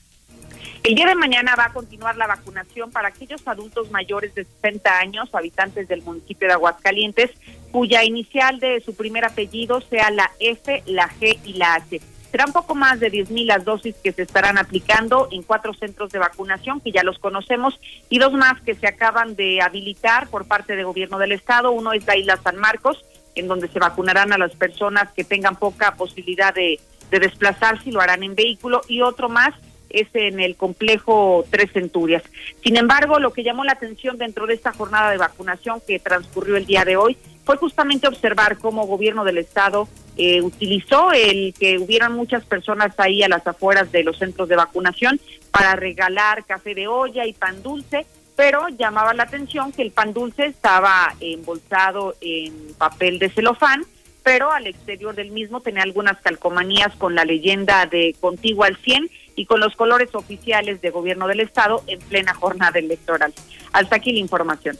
El 0.85 0.97
día 0.97 1.07
de 1.07 1.15
mañana 1.15 1.57
va 1.57 1.65
a 1.65 1.73
continuar 1.73 2.15
la 2.19 2.27
vacunación 2.27 2.91
para 2.91 3.09
aquellos 3.09 3.49
adultos 3.49 3.91
mayores 3.91 4.35
de 4.35 4.45
60 4.45 4.99
años, 4.99 5.31
habitantes 5.35 5.89
del 5.89 6.03
municipio 6.03 6.47
de 6.47 6.53
Aguascalientes, 6.53 7.31
cuya 7.73 8.05
inicial 8.05 8.61
de 8.61 8.83
su 8.83 8.95
primer 8.95 9.25
apellido 9.25 9.81
sea 9.81 10.11
la 10.11 10.31
F, 10.41 10.83
la 10.85 11.09
G 11.09 11.39
y 11.43 11.55
la 11.55 11.77
H. 11.77 12.03
Serán 12.31 12.53
poco 12.53 12.75
más 12.75 13.01
de 13.01 13.09
10 13.09 13.31
mil 13.31 13.47
las 13.47 13.65
dosis 13.65 13.95
que 14.05 14.13
se 14.13 14.21
estarán 14.21 14.59
aplicando 14.59 15.29
en 15.33 15.43
cuatro 15.43 15.73
centros 15.73 16.13
de 16.13 16.19
vacunación 16.19 16.83
que 16.83 16.93
ya 16.93 17.03
los 17.03 17.19
conocemos 17.19 17.81
y 18.11 18.19
dos 18.19 18.35
más 18.35 18.61
que 18.61 18.75
se 18.75 18.87
acaban 18.87 19.37
de 19.37 19.63
habilitar 19.63 20.29
por 20.29 20.47
parte 20.47 20.77
del 20.77 20.85
gobierno 20.85 21.19
del 21.19 21.33
estado. 21.33 21.73
Uno 21.73 21.95
es 21.95 22.07
la 22.07 22.19
isla 22.19 22.37
San 22.37 22.59
Marcos, 22.59 23.03
en 23.35 23.49
donde 23.49 23.69
se 23.69 23.79
vacunarán 23.79 24.35
a 24.35 24.39
las 24.39 24.55
personas 24.55 25.11
que 25.13 25.25
tengan 25.25 25.57
poca 25.57 25.95
posibilidad 25.95 26.53
de, 26.53 26.79
de 27.11 27.21
desplazarse 27.21 27.89
y 27.89 27.93
lo 27.93 28.03
harán 28.03 28.23
en 28.23 28.35
vehículo 28.35 28.83
y 28.87 29.01
otro 29.01 29.31
más 29.31 29.55
es 29.95 30.09
en 30.15 30.41
el 30.41 30.57
complejo 30.57 31.45
Tres 31.51 31.73
Centurias. 31.73 32.23
Sin 32.63 32.77
embargo, 32.77 33.19
lo 33.19 33.33
que 33.33 33.43
llamó 33.43 33.65
la 33.65 33.73
atención 33.73 34.19
dentro 34.19 34.47
de 34.47 34.55
esta 34.55 34.73
jornada 34.73 35.11
de 35.11 35.19
vacunación 35.19 35.81
que 35.87 35.99
transcurrió 35.99 36.57
el 36.57 36.67
día 36.67 36.85
de 36.85 36.97
hoy 36.97 37.17
fue 37.45 37.57
justamente 37.57 38.09
observar 38.09 38.59
cómo 38.59 38.87
gobierno 38.87 39.25
del 39.25 39.39
estado 39.39 39.89
eh, 40.17 40.41
utilizó 40.43 41.13
el 41.13 41.55
que 41.59 41.79
hubieran 41.79 42.13
muchas 42.13 42.45
personas 42.45 42.95
ahí 42.99 43.23
a 43.23 43.29
las 43.29 43.47
afueras 43.47 43.93
de 43.93 44.03
los 44.03 44.19
centros 44.19 44.49
de 44.49 44.57
vacunación 44.57 45.21
para 45.51 45.77
regalar 45.77 46.45
café 46.45 46.75
de 46.75 46.89
olla 46.89 47.27
y 47.27 47.33
pan 47.33 47.63
dulce, 47.63 48.07
pero 48.35 48.69
llamaba 48.69 49.15
la 49.15 49.25
atención 49.25 49.73
que 49.73 49.83
el 49.83 49.91
pan 49.91 50.13
dulce 50.13 50.47
estaba 50.47 51.15
embolsado 51.21 52.15
en 52.21 52.75
papel 52.79 53.19
de 53.19 53.29
celofán 53.29 53.85
pero 54.25 54.51
al 54.51 54.67
exterior 54.67 55.15
del 55.15 55.31
mismo 55.31 55.61
tenía 55.61 55.83
algunas 55.83 56.19
calcomanías 56.23 56.97
con 56.97 57.15
la 57.15 57.25
leyenda 57.27 57.87
de 57.87 58.17
Contigo 58.19 58.65
al 58.65 58.77
100 58.79 59.09
y 59.37 59.47
con 59.47 59.61
los 59.61 59.75
colores 59.77 60.11
oficiales 60.15 60.81
de 60.81 60.91
gobierno 60.91 61.27
del 61.27 61.41
Estado 61.41 61.83
en 61.87 61.99
plena 62.01 62.35
jornada 62.35 62.79
electoral. 62.79 63.33
Hasta 63.73 63.97
aquí 63.97 64.13
la 64.13 64.21
información. 64.21 64.79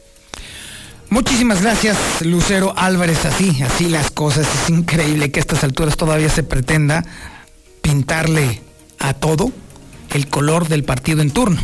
Muchísimas 1.11 1.63
gracias, 1.63 2.23
Lucero 2.23 2.73
Álvarez. 2.77 3.25
Así, 3.25 3.63
así 3.63 3.89
las 3.89 4.11
cosas. 4.11 4.49
Es 4.53 4.71
increíble 4.71 5.31
que 5.31 5.41
a 5.41 5.43
estas 5.43 5.63
alturas 5.63 5.97
todavía 5.97 6.29
se 6.29 6.43
pretenda 6.43 7.05
pintarle 7.83 8.63
a 8.99 9.15
todo 9.15 9.53
el 10.13 10.29
color 10.29 10.69
del 10.69 10.85
partido 10.85 11.23
en 11.23 11.31
turno. 11.31 11.61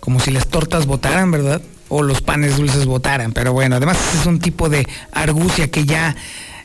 Como 0.00 0.20
si 0.20 0.30
las 0.30 0.46
tortas 0.48 0.86
votaran, 0.86 1.30
¿verdad? 1.30 1.62
O 1.88 2.02
los 2.02 2.20
panes 2.20 2.56
dulces 2.56 2.86
votaran. 2.86 3.32
Pero 3.32 3.52
bueno, 3.52 3.76
además 3.76 3.98
es 4.14 4.26
un 4.26 4.38
tipo 4.38 4.68
de 4.68 4.86
argucia 5.12 5.70
que 5.70 5.84
ya 5.84 6.14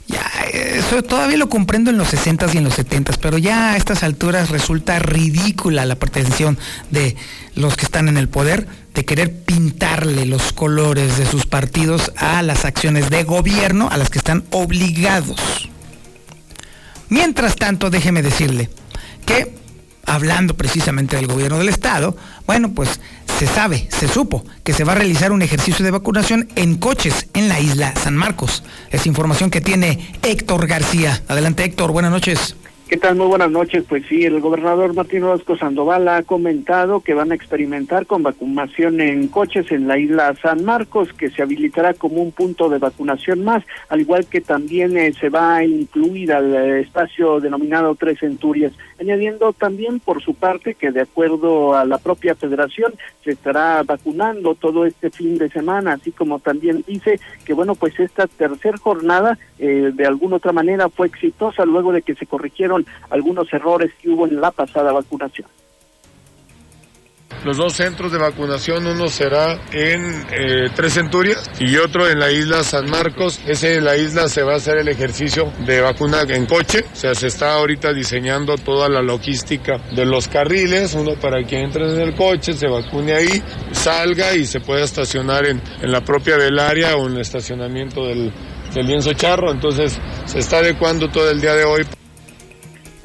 Ya, 0.07 0.23
eso 0.53 1.01
todavía 1.01 1.37
lo 1.37 1.49
comprendo 1.49 1.89
en 1.89 1.97
los 1.97 2.13
60s 2.13 2.53
y 2.53 2.57
en 2.59 2.63
los 2.63 2.77
70s, 2.77 3.17
pero 3.19 3.39
ya 3.39 3.71
a 3.71 3.77
estas 3.77 4.03
alturas 4.03 4.51
resulta 4.51 4.99
ridícula 4.99 5.85
la 5.85 5.95
pretensión 5.95 6.59
de 6.91 7.15
los 7.55 7.75
que 7.75 7.85
están 7.85 8.07
en 8.07 8.17
el 8.17 8.29
poder 8.29 8.67
de 8.93 9.03
querer 9.03 9.33
pintarle 9.33 10.25
los 10.27 10.53
colores 10.53 11.17
de 11.17 11.25
sus 11.25 11.47
partidos 11.47 12.11
a 12.17 12.43
las 12.43 12.65
acciones 12.65 13.09
de 13.09 13.23
gobierno 13.23 13.89
a 13.91 13.97
las 13.97 14.09
que 14.11 14.19
están 14.19 14.43
obligados. 14.51 15.69
Mientras 17.09 17.55
tanto, 17.55 17.89
déjeme 17.89 18.21
decirle 18.21 18.69
que, 19.25 19.55
hablando 20.05 20.55
precisamente 20.55 21.15
del 21.15 21.27
gobierno 21.27 21.57
del 21.57 21.69
Estado, 21.69 22.15
bueno, 22.45 22.73
pues 22.73 22.99
se 23.37 23.47
sabe, 23.47 23.87
se 23.89 24.07
supo 24.07 24.45
que 24.63 24.71
se 24.71 24.85
va 24.85 24.93
a 24.93 24.95
realizar 24.95 25.33
un 25.33 25.41
ejercicio 25.41 25.83
de 25.83 25.91
vacunación 25.91 26.47
en 26.55 26.75
coches 26.75 27.27
en 27.33 27.49
la 27.49 27.59
isla 27.59 27.93
San 27.95 28.15
Marcos. 28.15 28.63
Es 28.91 29.05
información 29.07 29.49
que 29.49 29.59
tiene 29.59 30.13
Héctor 30.21 30.67
García. 30.67 31.21
Adelante 31.27 31.65
Héctor, 31.65 31.91
buenas 31.91 32.11
noches. 32.11 32.55
Muy 32.95 33.27
buenas 33.27 33.51
noches. 33.51 33.83
Pues 33.87 34.05
sí, 34.07 34.23
el 34.23 34.39
gobernador 34.39 34.93
Martín 34.93 35.23
Orozco 35.23 35.57
Sandoval 35.57 36.07
ha 36.07 36.23
comentado 36.23 37.01
que 37.01 37.13
van 37.13 37.31
a 37.31 37.35
experimentar 37.35 38.05
con 38.05 38.23
vacunación 38.23 39.01
en 39.01 39.27
coches 39.27 39.69
en 39.71 39.87
la 39.87 39.97
isla 39.97 40.33
San 40.41 40.63
Marcos, 40.63 41.11
que 41.11 41.29
se 41.29 41.41
habilitará 41.41 41.93
como 41.93 42.21
un 42.21 42.31
punto 42.31 42.69
de 42.69 42.79
vacunación 42.79 43.43
más, 43.43 43.63
al 43.89 43.99
igual 43.99 44.25
que 44.27 44.39
también 44.39 44.97
eh, 44.97 45.13
se 45.13 45.27
va 45.29 45.57
a 45.57 45.65
incluir 45.65 46.31
al 46.31 46.55
eh, 46.55 46.79
espacio 46.81 47.41
denominado 47.41 47.95
Tres 47.95 48.19
Centurias, 48.19 48.71
añadiendo 48.99 49.51
también 49.51 49.99
por 49.99 50.23
su 50.23 50.33
parte 50.33 50.73
que 50.73 50.91
de 50.91 51.01
acuerdo 51.01 51.75
a 51.75 51.83
la 51.83 51.97
propia 51.97 52.33
federación 52.33 52.93
se 53.25 53.31
estará 53.31 53.83
vacunando 53.83 54.55
todo 54.55 54.85
este 54.85 55.11
fin 55.11 55.37
de 55.37 55.49
semana, 55.49 55.93
así 55.93 56.11
como 56.11 56.39
también 56.39 56.83
dice 56.87 57.19
que 57.43 57.53
bueno, 57.53 57.75
pues 57.75 57.99
esta 57.99 58.25
tercera 58.25 58.77
jornada 58.77 59.37
eh, 59.59 59.91
de 59.93 60.05
alguna 60.05 60.37
otra 60.37 60.53
manera 60.53 60.89
fue 60.89 61.07
exitosa 61.07 61.65
luego 61.65 61.91
de 61.91 62.01
que 62.01 62.15
se 62.15 62.25
corrigieron 62.25 62.84
algunos 63.09 63.51
errores 63.53 63.91
que 64.01 64.09
hubo 64.09 64.27
en 64.27 64.39
la 64.39 64.51
pasada 64.51 64.91
vacunación. 64.91 65.47
Los 67.43 67.57
dos 67.57 67.73
centros 67.73 68.11
de 68.11 68.17
vacunación, 68.17 68.87
uno 68.87 69.07
será 69.07 69.59
en 69.71 70.25
eh, 70.31 70.69
Tres 70.75 70.93
Centurias 70.93 71.47
y 71.59 71.77
otro 71.77 72.09
en 72.09 72.17
la 72.17 72.31
isla 72.31 72.63
San 72.63 72.89
Marcos. 72.89 73.39
Ese 73.45 73.75
en 73.75 73.85
la 73.85 73.95
isla 73.95 74.27
se 74.29 74.41
va 74.41 74.53
a 74.53 74.55
hacer 74.55 74.79
el 74.79 74.87
ejercicio 74.87 75.51
de 75.63 75.79
vacuna 75.79 76.23
en 76.27 76.47
coche. 76.47 76.85
O 76.91 76.95
sea, 76.95 77.13
se 77.13 77.27
está 77.27 77.53
ahorita 77.53 77.93
diseñando 77.93 78.55
toda 78.55 78.89
la 78.89 79.03
logística 79.03 79.77
de 79.95 80.05
los 80.05 80.27
carriles, 80.27 80.95
uno 80.95 81.13
para 81.21 81.43
que 81.43 81.59
entre 81.59 81.83
en 81.83 82.01
el 82.01 82.15
coche, 82.15 82.53
se 82.53 82.67
vacune 82.67 83.13
ahí, 83.13 83.43
salga 83.73 84.33
y 84.33 84.45
se 84.45 84.59
pueda 84.59 84.83
estacionar 84.83 85.45
en, 85.45 85.61
en 85.81 85.91
la 85.91 86.01
propia 86.01 86.37
del 86.37 86.57
área 86.57 86.95
o 86.95 87.05
en 87.05 87.13
el 87.13 87.21
estacionamiento 87.21 88.07
del, 88.07 88.33
del 88.73 88.87
lienzo 88.87 89.13
charro. 89.13 89.51
Entonces, 89.51 89.99
se 90.25 90.39
está 90.39 90.57
adecuando 90.57 91.09
todo 91.09 91.29
el 91.29 91.39
día 91.39 91.53
de 91.53 91.63
hoy. 91.63 91.85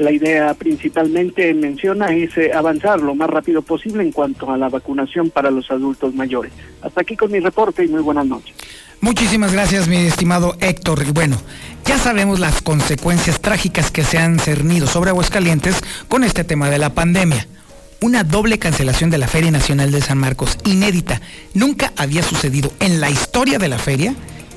La 0.00 0.10
idea 0.10 0.54
principalmente 0.54 1.52
menciona 1.52 2.10
es 2.14 2.34
eh, 2.38 2.52
avanzar 2.54 3.02
lo 3.02 3.14
más 3.14 3.28
rápido 3.28 3.60
posible 3.60 4.02
en 4.02 4.12
cuanto 4.12 4.50
a 4.50 4.56
la 4.56 4.70
vacunación 4.70 5.28
para 5.28 5.50
los 5.50 5.70
adultos 5.70 6.14
mayores. 6.14 6.52
Hasta 6.80 7.02
aquí 7.02 7.18
con 7.18 7.30
mi 7.30 7.38
reporte 7.38 7.84
y 7.84 7.88
muy 7.88 8.00
buenas 8.00 8.24
noches. 8.24 8.56
Muchísimas 9.02 9.52
gracias, 9.52 9.88
mi 9.88 9.96
estimado 9.98 10.56
Héctor. 10.58 11.04
Y 11.06 11.10
bueno, 11.10 11.36
ya 11.84 11.98
sabemos 11.98 12.40
las 12.40 12.62
consecuencias 12.62 13.42
trágicas 13.42 13.90
que 13.90 14.02
se 14.02 14.16
han 14.16 14.38
cernido 14.38 14.86
sobre 14.86 15.10
Aguascalientes 15.10 15.76
con 16.08 16.24
este 16.24 16.44
tema 16.44 16.70
de 16.70 16.78
la 16.78 16.94
pandemia. 16.94 17.46
Una 18.00 18.24
doble 18.24 18.58
cancelación 18.58 19.10
de 19.10 19.18
la 19.18 19.28
Feria 19.28 19.50
Nacional 19.50 19.90
de 19.90 20.00
San 20.00 20.16
Marcos, 20.16 20.56
inédita. 20.64 21.20
Nunca 21.52 21.92
había 21.98 22.22
sucedido 22.22 22.72
en 22.80 23.02
la 23.02 23.10
historia 23.10 23.58
de 23.58 23.68
la 23.68 23.78
feria 23.78 24.14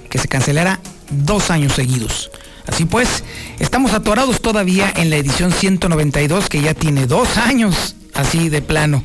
que 0.10 0.20
se 0.20 0.30
cancelara 0.30 0.80
dos 1.10 1.52
años 1.52 1.74
seguidos. 1.74 2.32
Así 2.68 2.86
pues, 2.86 3.24
estamos 3.60 3.94
atorados 3.94 4.42
todavía 4.42 4.92
en 4.96 5.10
la 5.10 5.18
edición 5.18 5.52
192 5.52 6.50
que 6.50 6.62
ya 6.62 6.74
tiene 6.74 7.08
dos 7.08 7.38
años 7.38 7.96
así 8.14 8.50
de 8.50 8.62
plano. 8.62 9.04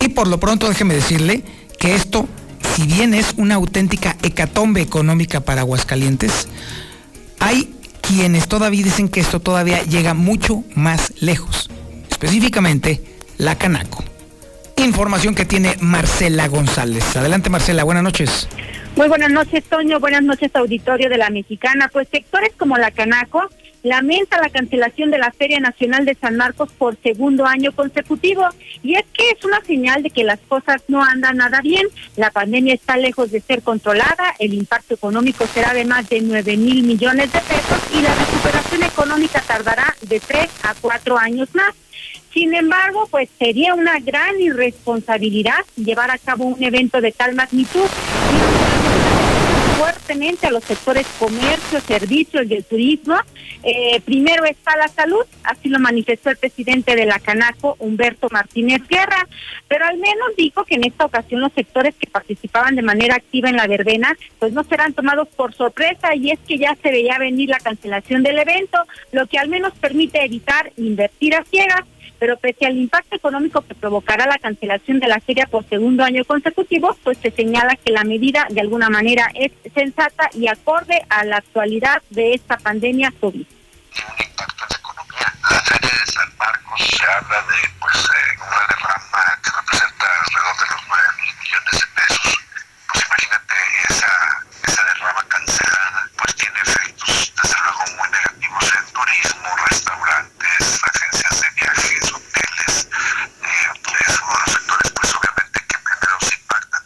Y 0.00 0.08
por 0.08 0.28
lo 0.28 0.38
pronto 0.38 0.68
déjeme 0.68 0.94
decirle 0.94 1.42
que 1.78 1.94
esto, 1.94 2.28
si 2.74 2.86
bien 2.86 3.14
es 3.14 3.34
una 3.36 3.56
auténtica 3.56 4.16
hecatombe 4.22 4.80
económica 4.80 5.40
para 5.40 5.62
Aguascalientes, 5.62 6.48
hay 7.40 7.74
quienes 8.00 8.48
todavía 8.48 8.84
dicen 8.84 9.08
que 9.08 9.20
esto 9.20 9.40
todavía 9.40 9.82
llega 9.82 10.14
mucho 10.14 10.64
más 10.74 11.12
lejos. 11.20 11.70
Específicamente, 12.10 13.02
la 13.38 13.58
Canaco. 13.58 14.04
Información 14.76 15.34
que 15.34 15.44
tiene 15.44 15.76
Marcela 15.80 16.48
González. 16.48 17.16
Adelante 17.16 17.50
Marcela, 17.50 17.84
buenas 17.84 18.02
noches. 18.02 18.48
Muy 19.02 19.08
buenas 19.08 19.32
noches, 19.32 19.64
Toño. 19.64 19.98
Buenas 19.98 20.22
noches, 20.22 20.54
auditorio 20.54 21.08
de 21.08 21.18
la 21.18 21.28
Mexicana. 21.28 21.90
Pues 21.92 22.06
sectores 22.08 22.52
como 22.56 22.76
la 22.76 22.92
Canaco 22.92 23.42
lamenta 23.82 24.40
la 24.40 24.48
cancelación 24.48 25.10
de 25.10 25.18
la 25.18 25.32
Feria 25.32 25.58
Nacional 25.58 26.04
de 26.04 26.14
San 26.14 26.36
Marcos 26.36 26.70
por 26.78 26.96
segundo 27.02 27.44
año 27.44 27.72
consecutivo. 27.72 28.46
Y 28.84 28.94
es 28.94 29.04
que 29.12 29.30
es 29.30 29.44
una 29.44 29.60
señal 29.62 30.04
de 30.04 30.10
que 30.10 30.22
las 30.22 30.38
cosas 30.46 30.84
no 30.86 31.02
andan 31.02 31.38
nada 31.38 31.60
bien. 31.62 31.88
La 32.14 32.30
pandemia 32.30 32.74
está 32.74 32.96
lejos 32.96 33.32
de 33.32 33.40
ser 33.40 33.62
controlada. 33.62 34.36
El 34.38 34.54
impacto 34.54 34.94
económico 34.94 35.48
será 35.48 35.74
de 35.74 35.84
más 35.84 36.08
de 36.08 36.20
9 36.20 36.56
mil 36.56 36.84
millones 36.84 37.32
de 37.32 37.40
pesos 37.40 37.82
y 37.92 38.02
la 38.02 38.14
recuperación 38.14 38.84
económica 38.84 39.40
tardará 39.40 39.96
de 40.02 40.20
tres 40.20 40.48
a 40.62 40.76
cuatro 40.80 41.18
años 41.18 41.48
más. 41.56 41.74
Sin 42.32 42.54
embargo, 42.54 43.06
pues 43.10 43.28
sería 43.38 43.74
una 43.74 43.98
gran 44.00 44.40
irresponsabilidad 44.40 45.64
llevar 45.76 46.10
a 46.10 46.18
cabo 46.18 46.44
un 46.44 46.62
evento 46.62 47.00
de 47.00 47.12
tal 47.12 47.34
magnitud 47.34 47.86
fuertemente 49.82 50.46
a 50.46 50.50
los 50.50 50.64
sectores 50.64 51.06
comercio, 51.18 51.80
servicios 51.80 52.46
y 52.48 52.54
el 52.54 52.64
turismo. 52.64 53.16
Eh, 53.62 54.00
primero 54.04 54.44
está 54.44 54.76
la 54.76 54.88
salud, 54.88 55.24
así 55.44 55.68
lo 55.68 55.78
manifestó 55.78 56.30
el 56.30 56.36
presidente 56.36 56.96
de 56.96 57.04
la 57.04 57.18
Canaco, 57.18 57.76
Humberto 57.78 58.28
Martínez 58.30 58.82
Guerra, 58.88 59.26
pero 59.68 59.84
al 59.84 59.98
menos 59.98 60.36
dijo 60.36 60.64
que 60.64 60.76
en 60.76 60.84
esta 60.84 61.04
ocasión 61.04 61.40
los 61.40 61.52
sectores 61.52 61.94
que 61.96 62.08
participaban 62.08 62.76
de 62.76 62.82
manera 62.82 63.16
activa 63.16 63.50
en 63.50 63.56
la 63.56 63.66
verbena, 63.66 64.16
pues 64.38 64.52
no 64.52 64.64
serán 64.64 64.92
tomados 64.94 65.28
por 65.28 65.52
sorpresa 65.54 66.14
y 66.14 66.30
es 66.30 66.38
que 66.46 66.58
ya 66.58 66.76
se 66.82 66.90
veía 66.90 67.18
venir 67.18 67.48
la 67.48 67.58
cancelación 67.58 68.22
del 68.22 68.38
evento, 68.38 68.78
lo 69.12 69.26
que 69.26 69.38
al 69.38 69.48
menos 69.48 69.72
permite 69.80 70.24
evitar 70.24 70.72
invertir 70.76 71.34
a 71.34 71.44
ciegas 71.44 71.82
pero 72.22 72.36
pese 72.36 72.66
al 72.66 72.76
impacto 72.76 73.16
económico 73.16 73.62
que 73.62 73.74
provocará 73.74 74.26
la 74.26 74.38
cancelación 74.38 75.00
de 75.00 75.08
la 75.08 75.18
feria 75.18 75.46
por 75.46 75.68
segundo 75.68 76.04
año 76.04 76.24
consecutivo, 76.24 76.96
pues 77.02 77.18
se 77.18 77.32
señala 77.32 77.74
que 77.74 77.90
la 77.90 78.04
medida 78.04 78.46
de 78.48 78.60
alguna 78.60 78.88
manera 78.88 79.28
es 79.34 79.50
sensata 79.74 80.30
y 80.32 80.46
acorde 80.46 81.04
a 81.08 81.24
la 81.24 81.38
actualidad 81.38 82.00
de 82.10 82.34
esta 82.34 82.58
pandemia 82.58 83.12
COVID. 83.20 83.44
Tiene 83.44 84.10
un 84.14 84.24
impacto 84.24 84.62
en 84.62 84.70
la 84.70 84.76
economía. 84.78 85.34
La 85.50 85.60
feria 85.62 85.90
de 85.90 86.12
San 86.12 86.36
Marcos 86.38 86.80
se 86.86 87.04
habla 87.10 87.38
de 87.42 87.58
pues 87.80 87.96
eh, 87.96 88.38
una 88.38 88.60
derrama 88.70 89.22
que 89.42 89.50
representa 89.58 90.06
alrededor 90.22 90.56
de 90.62 90.66
los 90.70 90.82
9 90.86 91.02
mil 91.18 91.32
millones 91.42 91.74
de 91.74 91.86
pesos. 91.90 92.38
Pues 92.86 93.02
imagínate 93.02 93.54
esa, 93.90 94.12
esa 94.62 94.84
derrama 94.84 95.24
cancelada, 95.26 96.06
pues 96.18 96.36
tiene 96.36 96.60
efectos 96.62 97.32
desde 97.42 97.56
luego 97.66 97.82
muy 97.98 98.08
negativos 98.14 98.64
en 98.78 98.92
turismo, 98.94 99.48
restaurantes, 99.68 100.82
agencias 100.82 101.40
de 101.40 101.50
viajes, 101.50 102.12
hoteles, 102.12 102.88
eh, 103.42 103.82
es 104.06 104.20
uno 104.20 104.32
de 104.32 104.40
los 104.40 104.52
sectores 104.52 104.92
pues 104.92 105.14
obviamente 105.14 105.60
que 105.68 105.78
primero 105.78 106.20
se 106.20 106.34
impactan. 106.34 106.82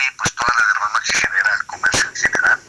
Y 0.00 0.16
pues 0.16 0.32
toda 0.34 0.52
la 0.58 0.66
derrama 0.72 1.00
que 1.04 1.12
genera 1.12 1.50
el 1.60 1.66
comercio 1.66 2.08
en 2.08 2.16
general, 2.16 2.60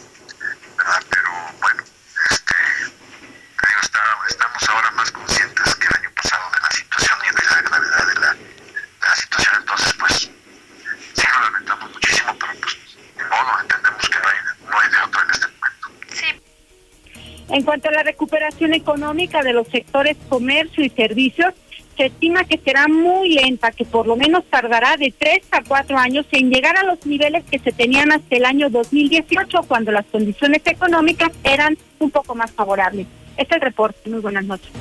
¿verdad? 0.77 1.03
Pero 1.09 1.29
bueno, 1.61 1.83
este, 2.31 2.53
te 2.53 3.67
digo, 3.67 3.81
está, 3.81 4.01
estamos 4.27 4.69
ahora 4.69 4.91
más 4.91 5.11
conscientes 5.11 5.75
que 5.75 5.87
el 5.87 5.95
año 5.95 6.11
pasado 6.15 6.43
de 6.51 6.59
la 6.59 6.71
situación 6.71 7.19
y 7.23 7.35
de 7.35 7.43
la 7.43 7.61
gravedad 7.61 8.07
de 8.07 8.15
la, 8.19 8.33
de 8.33 9.07
la 9.07 9.15
situación, 9.15 9.55
entonces 9.59 9.93
pues 9.93 10.13
sí 11.13 11.27
lo 11.33 11.41
lamentamos 11.41 11.91
muchísimo, 11.91 12.35
pero 12.37 12.53
pues 12.59 12.77
de 13.15 13.23
modo, 13.23 13.59
entendemos 13.61 14.09
que 14.09 14.19
no 14.19 14.27
hay, 14.27 14.37
no 14.69 14.79
hay 14.79 14.89
de 14.91 14.97
otro 14.97 15.21
en 15.23 15.31
este 15.31 15.47
momento. 15.47 15.87
En 17.53 17.63
cuanto 17.63 17.89
a 17.89 17.91
la 17.91 18.03
recuperación 18.03 18.73
económica 18.73 19.41
de 19.41 19.53
los 19.53 19.67
sectores 19.69 20.17
comercio 20.29 20.83
y 20.83 20.89
servicios, 20.89 21.53
se 22.01 22.07
estima 22.07 22.43
que 22.45 22.57
será 22.57 22.87
muy 22.87 23.29
lenta, 23.29 23.69
que 23.69 23.85
por 23.85 24.07
lo 24.07 24.15
menos 24.15 24.43
tardará 24.49 24.97
de 24.97 25.13
tres 25.15 25.41
a 25.51 25.61
cuatro 25.61 25.99
años 25.99 26.25
en 26.31 26.49
llegar 26.49 26.75
a 26.75 26.83
los 26.83 27.05
niveles 27.05 27.43
que 27.43 27.59
se 27.59 27.71
tenían 27.71 28.11
hasta 28.11 28.37
el 28.37 28.45
año 28.45 28.71
2018, 28.71 29.61
cuando 29.67 29.91
las 29.91 30.07
condiciones 30.07 30.63
económicas 30.65 31.29
eran 31.43 31.77
un 31.99 32.09
poco 32.09 32.33
más 32.33 32.49
favorables. 32.53 33.05
Este 33.37 33.53
es 33.53 33.61
el 33.61 33.61
reporte. 33.61 34.09
Muy 34.09 34.19
buenas 34.19 34.45
noches. 34.45 34.71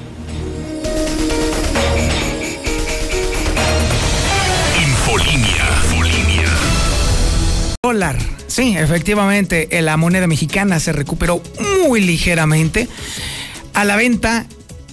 Infolinia. 4.81 5.65
Infolinia. 5.93 6.49
Dólar. 7.83 8.17
Sí, 8.47 8.79
efectivamente, 8.79 9.69
eh, 9.77 9.83
la 9.83 9.99
moneda 9.99 10.27
mexicana 10.27 10.81
se 10.81 10.95
recuperó 10.95 11.43
muy 11.87 12.01
ligeramente. 12.01 12.89
A 13.75 13.85
la 13.85 13.97
venta, 13.97 14.47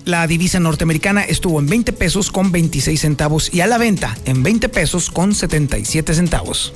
la 0.08 0.26
divisa 0.26 0.60
norteamericana 0.60 1.24
estuvo 1.24 1.60
en 1.60 1.67
20 1.67 1.93
pesos 1.93 2.32
con 2.32 2.52
26 2.52 3.00
centavos 3.00 3.54
y 3.54 3.62
a 3.62 3.67
la 3.67 3.78
venta 3.78 4.17
en 4.26 4.41
20 4.41 4.70
pesos 4.70 5.12
con 5.12 5.36
77 5.36 6.13
centavos. 6.13 6.74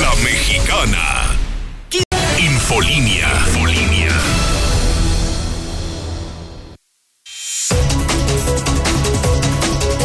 La 0.00 0.14
mexicana. 0.22 1.36
Infolinia. 2.38 3.28
Infolinia. 3.48 4.12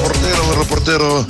Reportero, 0.02 0.56
reportero. 0.58 1.28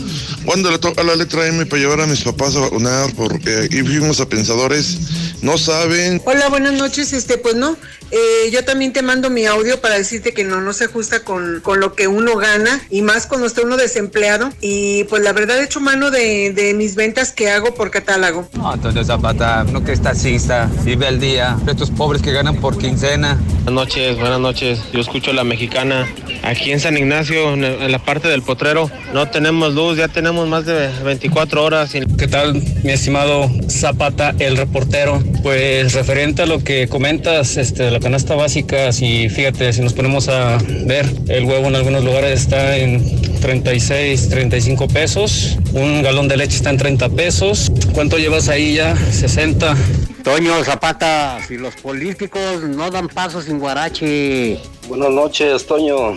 Le 0.71 0.77
toca 0.77 1.03
la 1.03 1.15
letra 1.15 1.47
M 1.47 1.65
para 1.65 1.81
llevar 1.81 2.01
a 2.01 2.05
mis 2.05 2.21
papás 2.21 2.55
a 2.55 2.59
vacunar? 2.59 3.11
Porque 3.15 3.63
aquí 3.65 3.81
fuimos 3.81 4.19
a 4.19 4.27
pensadores 4.27 4.99
no 5.43 5.57
saben. 5.57 6.21
Hola, 6.25 6.47
buenas 6.49 6.73
noches. 6.73 7.13
Este, 7.13 7.37
pues 7.37 7.55
no, 7.55 7.77
eh, 8.11 8.49
yo 8.51 8.63
también 8.63 8.93
te 8.93 9.01
mando 9.01 9.29
mi 9.29 9.45
audio 9.45 9.79
para 9.81 9.95
decirte 9.95 10.33
que 10.33 10.43
no, 10.43 10.61
no 10.61 10.73
se 10.73 10.85
ajusta 10.85 11.23
con, 11.23 11.59
con 11.61 11.79
lo 11.79 11.93
que 11.93 12.07
uno 12.07 12.37
gana 12.37 12.81
y 12.89 13.01
más 13.01 13.27
cuando 13.27 13.45
está 13.45 13.61
uno 13.61 13.77
desempleado. 13.77 14.49
Y 14.61 15.03
pues 15.05 15.21
la 15.21 15.33
verdad 15.33 15.59
he 15.59 15.65
hecho 15.65 15.81
mano 15.81 16.09
de, 16.11 16.53
de 16.53 16.73
mis 16.73 16.95
ventas 16.95 17.33
que 17.33 17.51
hago 17.51 17.75
por 17.75 17.91
catálogo. 17.91 18.47
No, 18.53 18.71
Antonio 18.71 19.03
Zapata, 19.03 19.65
no 19.65 19.83
que 19.83 19.91
es 19.91 20.01
taxista, 20.01 20.71
vive 20.83 21.07
al 21.07 21.19
día. 21.19 21.57
Estos 21.67 21.91
pobres 21.91 22.21
que 22.21 22.31
ganan 22.31 22.55
por 22.55 22.77
quincena. 22.77 23.37
Buenas 23.63 23.73
noches, 23.73 24.17
buenas 24.17 24.39
noches. 24.39 24.79
Yo 24.93 25.01
escucho 25.01 25.33
la 25.33 25.43
mexicana. 25.43 26.07
Aquí 26.45 26.71
en 26.73 26.81
San 26.81 26.97
Ignacio, 26.97 27.53
en 27.53 27.89
la 27.91 27.99
parte 27.99 28.27
del 28.27 28.41
potrero, 28.41 28.91
no 29.13 29.29
tenemos 29.29 29.73
luz, 29.73 29.97
ya 29.97 30.09
tenemos 30.09 30.45
más 30.49 30.65
de 30.65 30.89
24 31.03 31.63
horas. 31.63 31.91
sin- 31.91 32.17
¿Qué 32.17 32.27
tal, 32.27 32.61
mi 32.83 32.91
estimado 32.91 33.49
Zapata, 33.69 34.35
el 34.39 34.57
reportero? 34.57 35.23
Pues 35.41 35.93
referente 35.93 36.41
a 36.41 36.45
lo 36.45 36.61
que 36.61 36.89
comentas 36.89 37.55
este, 37.55 37.83
de 37.83 37.91
la 37.91 37.99
canasta 38.01 38.35
básica, 38.35 38.91
si 38.91 39.29
fíjate, 39.29 39.71
si 39.71 39.79
nos 39.81 39.93
ponemos 39.93 40.27
a 40.27 40.57
ver, 40.85 41.05
el 41.29 41.45
huevo 41.45 41.67
en 41.67 41.75
algunos 41.77 42.03
lugares 42.03 42.41
está 42.41 42.75
en 42.75 43.21
36, 43.39 44.27
35 44.27 44.89
pesos, 44.89 45.57
un 45.71 46.01
galón 46.03 46.27
de 46.27 46.35
leche 46.35 46.57
está 46.57 46.71
en 46.71 46.77
30 46.77 47.07
pesos. 47.09 47.71
¿Cuánto 47.93 48.17
llevas 48.17 48.49
ahí 48.49 48.75
ya? 48.75 48.95
60. 48.97 49.77
Toño 50.23 50.63
Zapata, 50.63 51.39
si 51.45 51.57
los 51.57 51.75
políticos 51.75 52.63
no 52.63 52.89
dan 52.89 53.09
paso 53.09 53.41
sin 53.41 53.59
guarache. 53.59 54.57
Buenas 54.87 55.09
noches, 55.11 55.65
Toño. 55.67 56.13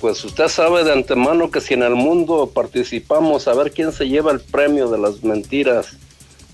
Pues 0.00 0.24
usted 0.24 0.48
sabe 0.48 0.84
de 0.84 0.92
antemano 0.92 1.50
que 1.50 1.60
si 1.60 1.74
en 1.74 1.82
el 1.82 1.94
mundo 1.94 2.50
participamos 2.54 3.48
a 3.48 3.54
ver 3.54 3.72
quién 3.72 3.92
se 3.92 4.08
lleva 4.08 4.32
el 4.32 4.40
premio 4.40 4.88
de 4.88 4.98
las 4.98 5.24
mentiras 5.24 5.96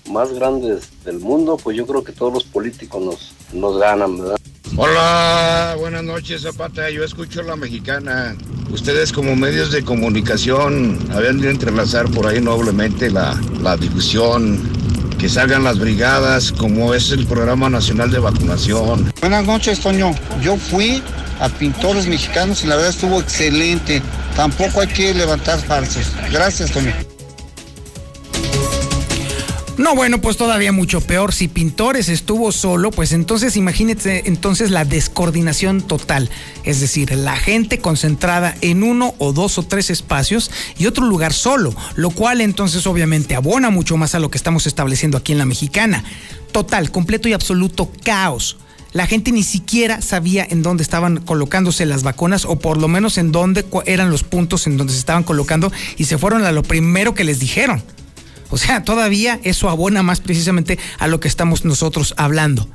más 0.09 0.33
grandes 0.33 0.89
del 1.03 1.19
mundo, 1.19 1.57
pues 1.61 1.77
yo 1.77 1.85
creo 1.85 2.03
que 2.03 2.11
todos 2.11 2.33
los 2.33 2.43
políticos 2.43 3.01
nos, 3.03 3.33
nos 3.53 3.79
ganan, 3.79 4.19
¿verdad? 4.19 4.37
Hola, 4.77 5.75
buenas 5.79 6.03
noches 6.03 6.41
Zapata, 6.41 6.89
yo 6.89 7.03
escucho 7.03 7.41
la 7.43 7.55
mexicana. 7.55 8.35
Ustedes 8.71 9.13
como 9.13 9.35
medios 9.35 9.71
de 9.71 9.83
comunicación 9.83 10.99
habían 11.13 11.39
de 11.39 11.49
entrelazar 11.49 12.09
por 12.11 12.27
ahí 12.27 12.41
noblemente 12.41 13.09
la, 13.09 13.39
la 13.61 13.77
difusión, 13.77 14.59
que 15.17 15.29
salgan 15.29 15.63
las 15.63 15.79
brigadas 15.79 16.51
como 16.51 16.93
es 16.93 17.11
el 17.11 17.25
programa 17.25 17.69
nacional 17.69 18.11
de 18.11 18.19
vacunación. 18.19 19.13
Buenas 19.21 19.45
noches, 19.45 19.79
Toño. 19.79 20.13
Yo 20.41 20.57
fui 20.57 21.01
a 21.39 21.49
Pintores 21.49 22.07
Mexicanos 22.07 22.63
y 22.63 22.67
la 22.67 22.75
verdad 22.75 22.91
estuvo 22.91 23.19
excelente. 23.19 24.01
Tampoco 24.35 24.81
hay 24.81 24.87
que 24.87 25.13
levantar 25.13 25.59
falsos. 25.61 26.11
Gracias, 26.31 26.71
Toño. 26.71 26.93
No, 29.77 29.93
bueno, 29.93 30.21
pues 30.21 30.37
todavía 30.37 30.71
mucho 30.71 31.01
peor. 31.01 31.33
Si 31.33 31.49
Pintores 31.49 32.07
estuvo 32.07 32.53
solo, 32.53 32.91
pues 32.91 33.11
entonces 33.11 33.57
imagínense 33.57 34.23
entonces 34.25 34.71
la 34.71 34.85
descoordinación 34.85 35.81
total. 35.81 36.29
Es 36.63 36.79
decir, 36.79 37.11
la 37.13 37.35
gente 37.35 37.79
concentrada 37.79 38.55
en 38.61 38.83
uno 38.83 39.15
o 39.17 39.33
dos 39.33 39.57
o 39.57 39.63
tres 39.63 39.89
espacios 39.89 40.49
y 40.77 40.85
otro 40.85 41.05
lugar 41.05 41.33
solo, 41.33 41.75
lo 41.95 42.09
cual 42.11 42.39
entonces 42.39 42.87
obviamente 42.87 43.35
abona 43.35 43.69
mucho 43.69 43.97
más 43.97 44.15
a 44.15 44.19
lo 44.19 44.31
que 44.31 44.37
estamos 44.37 44.65
estableciendo 44.65 45.17
aquí 45.17 45.33
en 45.33 45.39
la 45.39 45.45
mexicana. 45.45 46.05
Total, 46.53 46.89
completo 46.89 47.27
y 47.27 47.33
absoluto 47.33 47.91
caos. 48.01 48.57
La 48.95 49.07
gente 49.07 49.33
ni 49.33 49.43
siquiera 49.43 50.01
sabía 50.01 50.47
en 50.49 50.63
dónde 50.63 50.81
estaban 50.81 51.17
colocándose 51.17 51.85
las 51.85 52.03
vacunas 52.03 52.45
o 52.45 52.57
por 52.57 52.77
lo 52.77 52.87
menos 52.87 53.17
en 53.17 53.33
dónde 53.33 53.65
eran 53.85 54.09
los 54.09 54.23
puntos 54.23 54.67
en 54.67 54.77
donde 54.77 54.93
se 54.93 54.99
estaban 54.99 55.23
colocando 55.23 55.69
y 55.97 56.05
se 56.05 56.17
fueron 56.17 56.45
a 56.45 56.53
lo 56.53 56.63
primero 56.63 57.13
que 57.13 57.25
les 57.25 57.39
dijeron. 57.39 57.83
O 58.51 58.57
sea, 58.57 58.85
todavía 58.85 59.37
eso 59.43 59.69
abona 59.69 60.01
más 60.01 60.21
precisamente 60.21 60.79
a 60.97 61.09
lo 61.09 61.19
que 61.19 61.27
estamos 61.27 61.65
nosotros 61.65 62.13
hablando. 62.15 62.69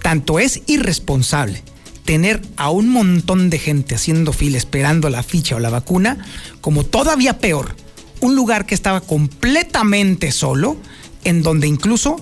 Tanto 0.00 0.38
es 0.38 0.62
irresponsable 0.66 1.62
tener 2.06 2.40
a 2.56 2.70
un 2.70 2.88
montón 2.88 3.50
de 3.50 3.58
gente 3.58 3.96
haciendo 3.96 4.32
fila 4.32 4.56
esperando 4.56 5.10
la 5.10 5.22
ficha 5.22 5.56
o 5.56 5.60
la 5.60 5.68
vacuna, 5.68 6.24
como 6.62 6.84
todavía 6.84 7.38
peor, 7.38 7.76
un 8.20 8.34
lugar 8.34 8.64
que 8.64 8.74
estaba 8.74 9.02
completamente 9.02 10.32
solo, 10.32 10.78
en 11.24 11.42
donde 11.42 11.66
incluso 11.66 12.16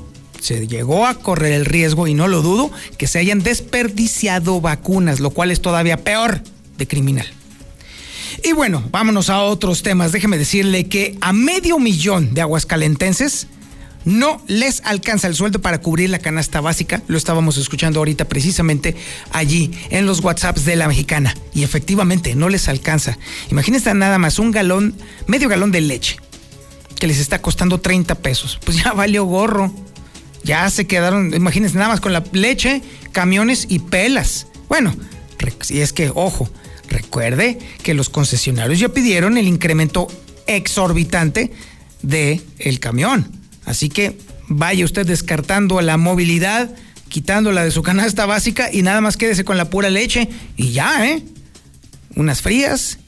se 0.45 0.67
llegó 0.67 1.07
a 1.07 1.15
correr 1.15 1.55
el 1.55 1.65
riesgo, 1.65 2.07
y 2.07 2.13
no 2.13 2.29
lo 2.29 2.43
dudo, 2.43 2.71
que 2.99 3.07
se 3.07 3.19
hayan 3.19 3.43
desperdiciado 3.43 4.61
vacunas, 4.61 5.19
lo 5.19 5.31
cual 5.31 5.51
es 5.51 5.63
todavía 5.63 6.05
peor 6.05 6.43
de 6.77 6.87
criminal. 6.87 7.27
Y 8.43 8.53
bueno, 8.53 8.85
vámonos 8.91 9.31
a 9.31 9.43
otros 9.43 9.83
temas. 9.83 10.13
Déjeme 10.13 10.37
decirle 10.37 10.85
que 10.85 11.17
a 11.23 11.33
medio 11.33 11.79
millón 11.79 12.35
de 12.35 12.43
aguascalentenses 12.43 13.47
no 14.05 14.43
les 14.47 14.83
alcanza 14.85 15.29
el 15.29 15.35
sueldo 15.35 15.63
para 15.63 15.81
cubrir 15.81 16.11
la 16.11 16.19
canasta 16.19 16.61
básica. 16.61 17.01
Lo 17.09 17.17
estábamos 17.17 17.57
escuchando 17.57 18.01
ahorita 18.01 18.27
precisamente 18.27 18.97
allí 19.33 19.71
en 19.89 20.05
los 20.05 20.21
WhatsApps 20.21 20.67
de 20.67 20.77
la 20.77 20.89
mexicana. 20.89 21.35
Y 21.55 21.63
efectivamente, 21.63 22.35
no 22.35 22.51
les 22.51 22.69
alcanza. 22.69 23.17
Imagínense 23.51 23.95
nada 23.95 24.19
más 24.19 24.39
un 24.39 24.51
galón, 24.51 24.95
medio 25.27 25.49
galón 25.49 25.73
de 25.73 25.81
leche, 25.81 26.19
que 26.97 27.07
les 27.07 27.19
está 27.19 27.41
costando 27.41 27.81
30 27.81 28.17
pesos. 28.17 28.61
Pues 28.63 28.77
ya 28.77 28.93
valió 28.93 29.25
gorro. 29.25 29.73
Ya 30.45 30.69
se 30.71 30.87
quedaron, 30.87 31.35
imagínense 31.35 31.77
nada 31.77 31.89
más 31.89 32.01
con 32.01 32.13
la 32.13 32.23
leche, 32.33 32.83
camiones 33.13 33.67
y 33.69 33.79
pelas. 33.79 34.47
Bueno, 34.69 34.95
y 35.71 35.81
es 35.81 35.93
que, 35.93 36.11
ojo, 36.15 36.49
recuerde 36.89 37.59
que 37.83 37.95
los 37.95 38.11
concesionarios 38.11 38.79
ya 38.79 38.91
pidieron 38.91 39.39
el 39.39 39.49
incremento 39.49 40.07
exorbitante 40.47 41.51
de 42.03 42.43
el 42.59 42.81
camión. 42.81 43.31
Así 43.65 43.89
que 43.89 44.19
vaya 44.49 44.85
usted 44.85 45.07
descartando 45.07 45.81
la 45.81 45.97
movilidad, 45.97 46.75
quitándola 47.09 47.65
de 47.65 47.71
su 47.71 47.83
canasta 47.83 48.27
básica 48.27 48.71
y 48.73 48.83
nada 48.83 49.01
más 49.01 49.17
quédese 49.17 49.45
con 49.45 49.57
la 49.57 49.71
pura 49.71 49.89
leche 49.89 50.29
y 50.57 50.73
ya, 50.73 51.07
¿eh? 51.09 51.23
Unas 52.17 52.43
frías 52.43 52.99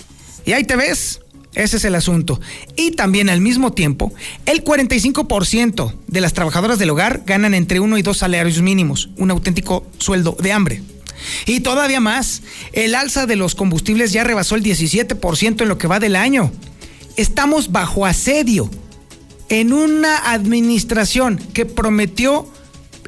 y 0.44 0.52
ahí 0.52 0.64
te 0.64 0.76
ves. 0.76 1.20
Ese 1.56 1.78
es 1.78 1.84
el 1.86 1.94
asunto. 1.94 2.38
Y 2.76 2.92
también 2.92 3.30
al 3.30 3.40
mismo 3.40 3.72
tiempo, 3.72 4.12
el 4.44 4.62
45% 4.62 5.94
de 6.06 6.20
las 6.20 6.34
trabajadoras 6.34 6.78
del 6.78 6.90
hogar 6.90 7.22
ganan 7.26 7.54
entre 7.54 7.80
uno 7.80 7.96
y 7.96 8.02
dos 8.02 8.18
salarios 8.18 8.60
mínimos, 8.60 9.08
un 9.16 9.30
auténtico 9.30 9.84
sueldo 9.98 10.36
de 10.38 10.52
hambre. 10.52 10.82
Y 11.46 11.60
todavía 11.60 11.98
más, 11.98 12.42
el 12.72 12.94
alza 12.94 13.24
de 13.24 13.36
los 13.36 13.54
combustibles 13.54 14.12
ya 14.12 14.22
rebasó 14.22 14.54
el 14.54 14.62
17% 14.62 15.62
en 15.62 15.68
lo 15.68 15.78
que 15.78 15.86
va 15.86 15.98
del 15.98 16.14
año. 16.14 16.52
Estamos 17.16 17.72
bajo 17.72 18.04
asedio 18.04 18.70
en 19.48 19.72
una 19.72 20.30
administración 20.30 21.38
que 21.54 21.64
prometió 21.64 22.46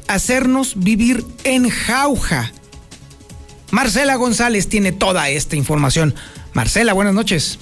hacernos 0.07 0.73
vivir 0.75 1.23
en 1.43 1.69
jauja. 1.69 2.51
Marcela 3.69 4.15
González 4.15 4.67
tiene 4.67 4.91
toda 4.91 5.29
esta 5.29 5.55
información. 5.55 6.15
Marcela, 6.53 6.93
buenas 6.93 7.13
noches. 7.13 7.59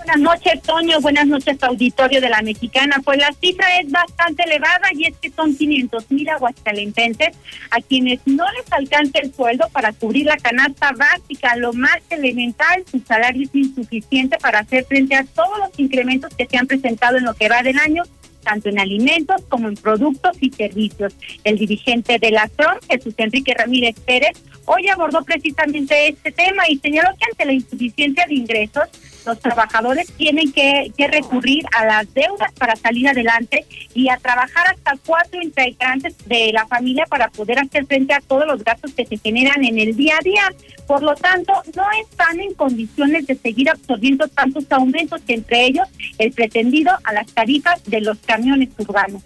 Buenas 0.00 0.18
noches, 0.18 0.62
Toño. 0.62 0.98
Buenas 1.00 1.26
noches, 1.26 1.62
auditorio 1.62 2.22
de 2.22 2.30
la 2.30 2.40
Mexicana. 2.40 3.02
Pues 3.04 3.18
la 3.18 3.30
cifra 3.38 3.78
es 3.80 3.90
bastante 3.90 4.44
elevada 4.44 4.88
y 4.94 5.04
es 5.04 5.16
que 5.18 5.30
son 5.30 5.54
500 5.54 6.10
mil 6.10 6.26
aguascalentenses 6.30 7.36
a 7.70 7.80
quienes 7.82 8.18
no 8.24 8.44
les 8.52 8.72
alcanza 8.72 9.18
el 9.18 9.34
sueldo 9.34 9.68
para 9.72 9.92
cubrir 9.92 10.24
la 10.24 10.38
canasta 10.38 10.92
básica, 10.92 11.54
lo 11.56 11.74
más 11.74 11.98
elemental, 12.08 12.82
su 12.90 13.00
salario 13.00 13.42
es 13.42 13.54
insuficiente 13.54 14.38
para 14.38 14.60
hacer 14.60 14.86
frente 14.86 15.14
a 15.14 15.24
todos 15.24 15.58
los 15.58 15.78
incrementos 15.78 16.34
que 16.34 16.46
se 16.46 16.56
han 16.56 16.66
presentado 16.66 17.18
en 17.18 17.24
lo 17.24 17.34
que 17.34 17.50
va 17.50 17.62
del 17.62 17.78
año 17.78 18.02
tanto 18.42 18.70
en 18.70 18.78
alimentos 18.78 19.42
como 19.50 19.68
en 19.68 19.74
productos 19.74 20.34
y 20.40 20.50
servicios. 20.50 21.14
El 21.44 21.58
dirigente 21.58 22.18
de 22.18 22.30
la 22.30 22.48
TRON, 22.48 22.78
Jesús 22.88 23.14
Enrique 23.18 23.52
Ramírez 23.52 23.96
Pérez, 24.00 24.32
hoy 24.64 24.88
abordó 24.88 25.22
precisamente 25.22 26.08
este 26.08 26.32
tema 26.32 26.68
y 26.68 26.78
señaló 26.78 27.10
que 27.18 27.26
ante 27.30 27.44
la 27.44 27.52
insuficiencia 27.52 28.24
de 28.26 28.34
ingresos, 28.34 28.84
los 29.24 29.38
trabajadores 29.40 30.12
tienen 30.12 30.52
que, 30.52 30.92
que 30.96 31.08
recurrir 31.08 31.64
a 31.76 31.84
las 31.84 32.12
deudas 32.14 32.52
para 32.52 32.76
salir 32.76 33.08
adelante 33.08 33.66
y 33.94 34.08
a 34.08 34.16
trabajar 34.16 34.66
hasta 34.68 34.94
cuatro 35.04 35.42
integrantes 35.42 36.16
de 36.26 36.52
la 36.52 36.66
familia 36.66 37.06
para 37.06 37.28
poder 37.28 37.58
hacer 37.58 37.86
frente 37.86 38.14
a 38.14 38.20
todos 38.20 38.46
los 38.46 38.62
gastos 38.64 38.92
que 38.94 39.06
se 39.06 39.18
generan 39.18 39.64
en 39.64 39.78
el 39.78 39.96
día 39.96 40.16
a 40.18 40.24
día. 40.24 40.52
Por 40.86 41.02
lo 41.02 41.14
tanto, 41.14 41.52
no 41.76 41.84
están 42.02 42.40
en 42.40 42.54
condiciones 42.54 43.26
de 43.26 43.36
seguir 43.36 43.70
absorbiendo 43.70 44.28
tantos 44.28 44.64
aumentos 44.70 45.20
entre 45.28 45.66
ellos 45.66 45.88
el 46.18 46.32
pretendido 46.32 46.92
a 47.04 47.12
las 47.12 47.26
tarifas 47.32 47.82
de 47.84 48.00
los 48.00 48.18
camiones 48.18 48.70
urbanos. 48.78 49.22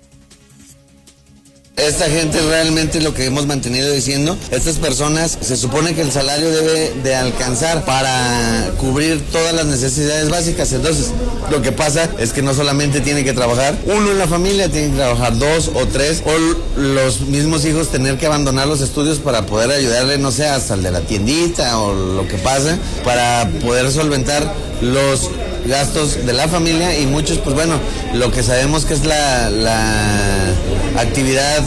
Esta 1.77 2.05
gente 2.05 2.41
realmente 2.41 3.01
lo 3.01 3.15
que 3.15 3.25
hemos 3.25 3.47
mantenido 3.47 3.91
diciendo, 3.91 4.39
estas 4.53 4.77
personas 4.77 5.37
se 5.41 5.57
supone 5.57 5.93
que 5.93 6.03
el 6.03 6.13
salario 6.13 6.49
debe 6.53 6.93
de 7.03 7.17
alcanzar 7.17 7.85
para 7.85 8.71
cubrir 8.79 9.21
todas 9.33 9.53
las 9.55 9.67
necesidades 9.67 10.31
básicas. 10.31 10.73
Entonces, 10.73 11.11
lo 11.51 11.63
que 11.63 11.73
pasa 11.73 12.09
es 12.21 12.33
que 12.33 12.43
no 12.43 12.55
solamente 12.55 13.01
tiene 13.01 13.25
que 13.25 13.33
trabajar 13.33 13.77
uno 13.87 14.13
en 14.13 14.19
la 14.19 14.29
familia, 14.29 14.69
tiene 14.69 14.91
que 14.91 14.97
trabajar 14.97 15.37
dos 15.37 15.73
o 15.75 15.87
tres, 15.89 16.23
o 16.25 16.81
los 16.81 17.23
mismos 17.23 17.65
hijos 17.65 17.89
tener 17.89 18.19
que 18.19 18.27
abandonar 18.27 18.69
los 18.69 18.81
estudios 18.81 19.19
para 19.19 19.45
poder 19.45 19.73
ayudarle, 19.73 20.17
no 20.19 20.31
sé, 20.31 20.47
hasta 20.47 20.75
el 20.75 20.83
de 20.85 20.93
la 20.93 21.01
tiendita 21.01 21.81
o 21.81 21.93
lo 21.93 22.29
que 22.29 22.39
pasa, 22.39 22.79
para 23.03 23.51
poder 23.61 23.91
solventar 23.91 24.55
los 24.81 25.29
gastos 25.67 26.25
de 26.25 26.33
la 26.33 26.47
familia 26.47 26.99
y 26.99 27.07
muchos, 27.07 27.39
pues 27.39 27.55
bueno, 27.55 27.81
lo 28.15 28.31
que 28.31 28.43
sabemos 28.43 28.85
que 28.85 28.95
es 28.95 29.05
la, 29.05 29.51
la 29.51 30.53
actividad 30.97 31.63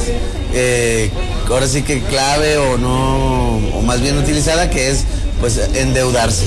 eh, 0.54 1.12
ahora 1.50 1.68
sí 1.68 1.84
que 1.84 2.02
clave 2.02 2.58
o 2.58 2.78
no, 2.78 3.58
o 3.58 3.82
más 3.82 4.02
bien 4.02 4.18
utilizada, 4.18 4.70
que 4.70 4.90
es 4.90 5.06
pues 5.40 5.58
endeudarse. 5.76 6.46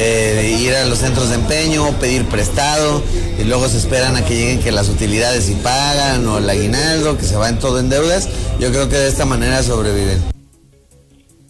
Eh, 0.00 0.56
ir 0.60 0.74
a 0.74 0.84
los 0.84 0.98
centros 0.98 1.30
de 1.30 1.34
empeño, 1.34 1.90
pedir 1.98 2.24
prestado 2.26 3.02
y 3.36 3.44
luego 3.44 3.68
se 3.68 3.78
esperan 3.78 4.16
a 4.16 4.24
que 4.24 4.36
lleguen 4.36 4.60
que 4.60 4.70
las 4.70 4.88
utilidades 4.88 5.50
y 5.50 5.54
pagan 5.54 6.26
o 6.28 6.38
el 6.38 6.48
aguinaldo, 6.48 7.18
que 7.18 7.24
se 7.24 7.36
va 7.36 7.48
en 7.48 7.58
todo 7.58 7.80
en 7.80 7.88
deudas. 7.88 8.28
Yo 8.60 8.70
creo 8.70 8.88
que 8.88 8.96
de 8.96 9.08
esta 9.08 9.24
manera 9.24 9.62
sobreviven. 9.62 10.22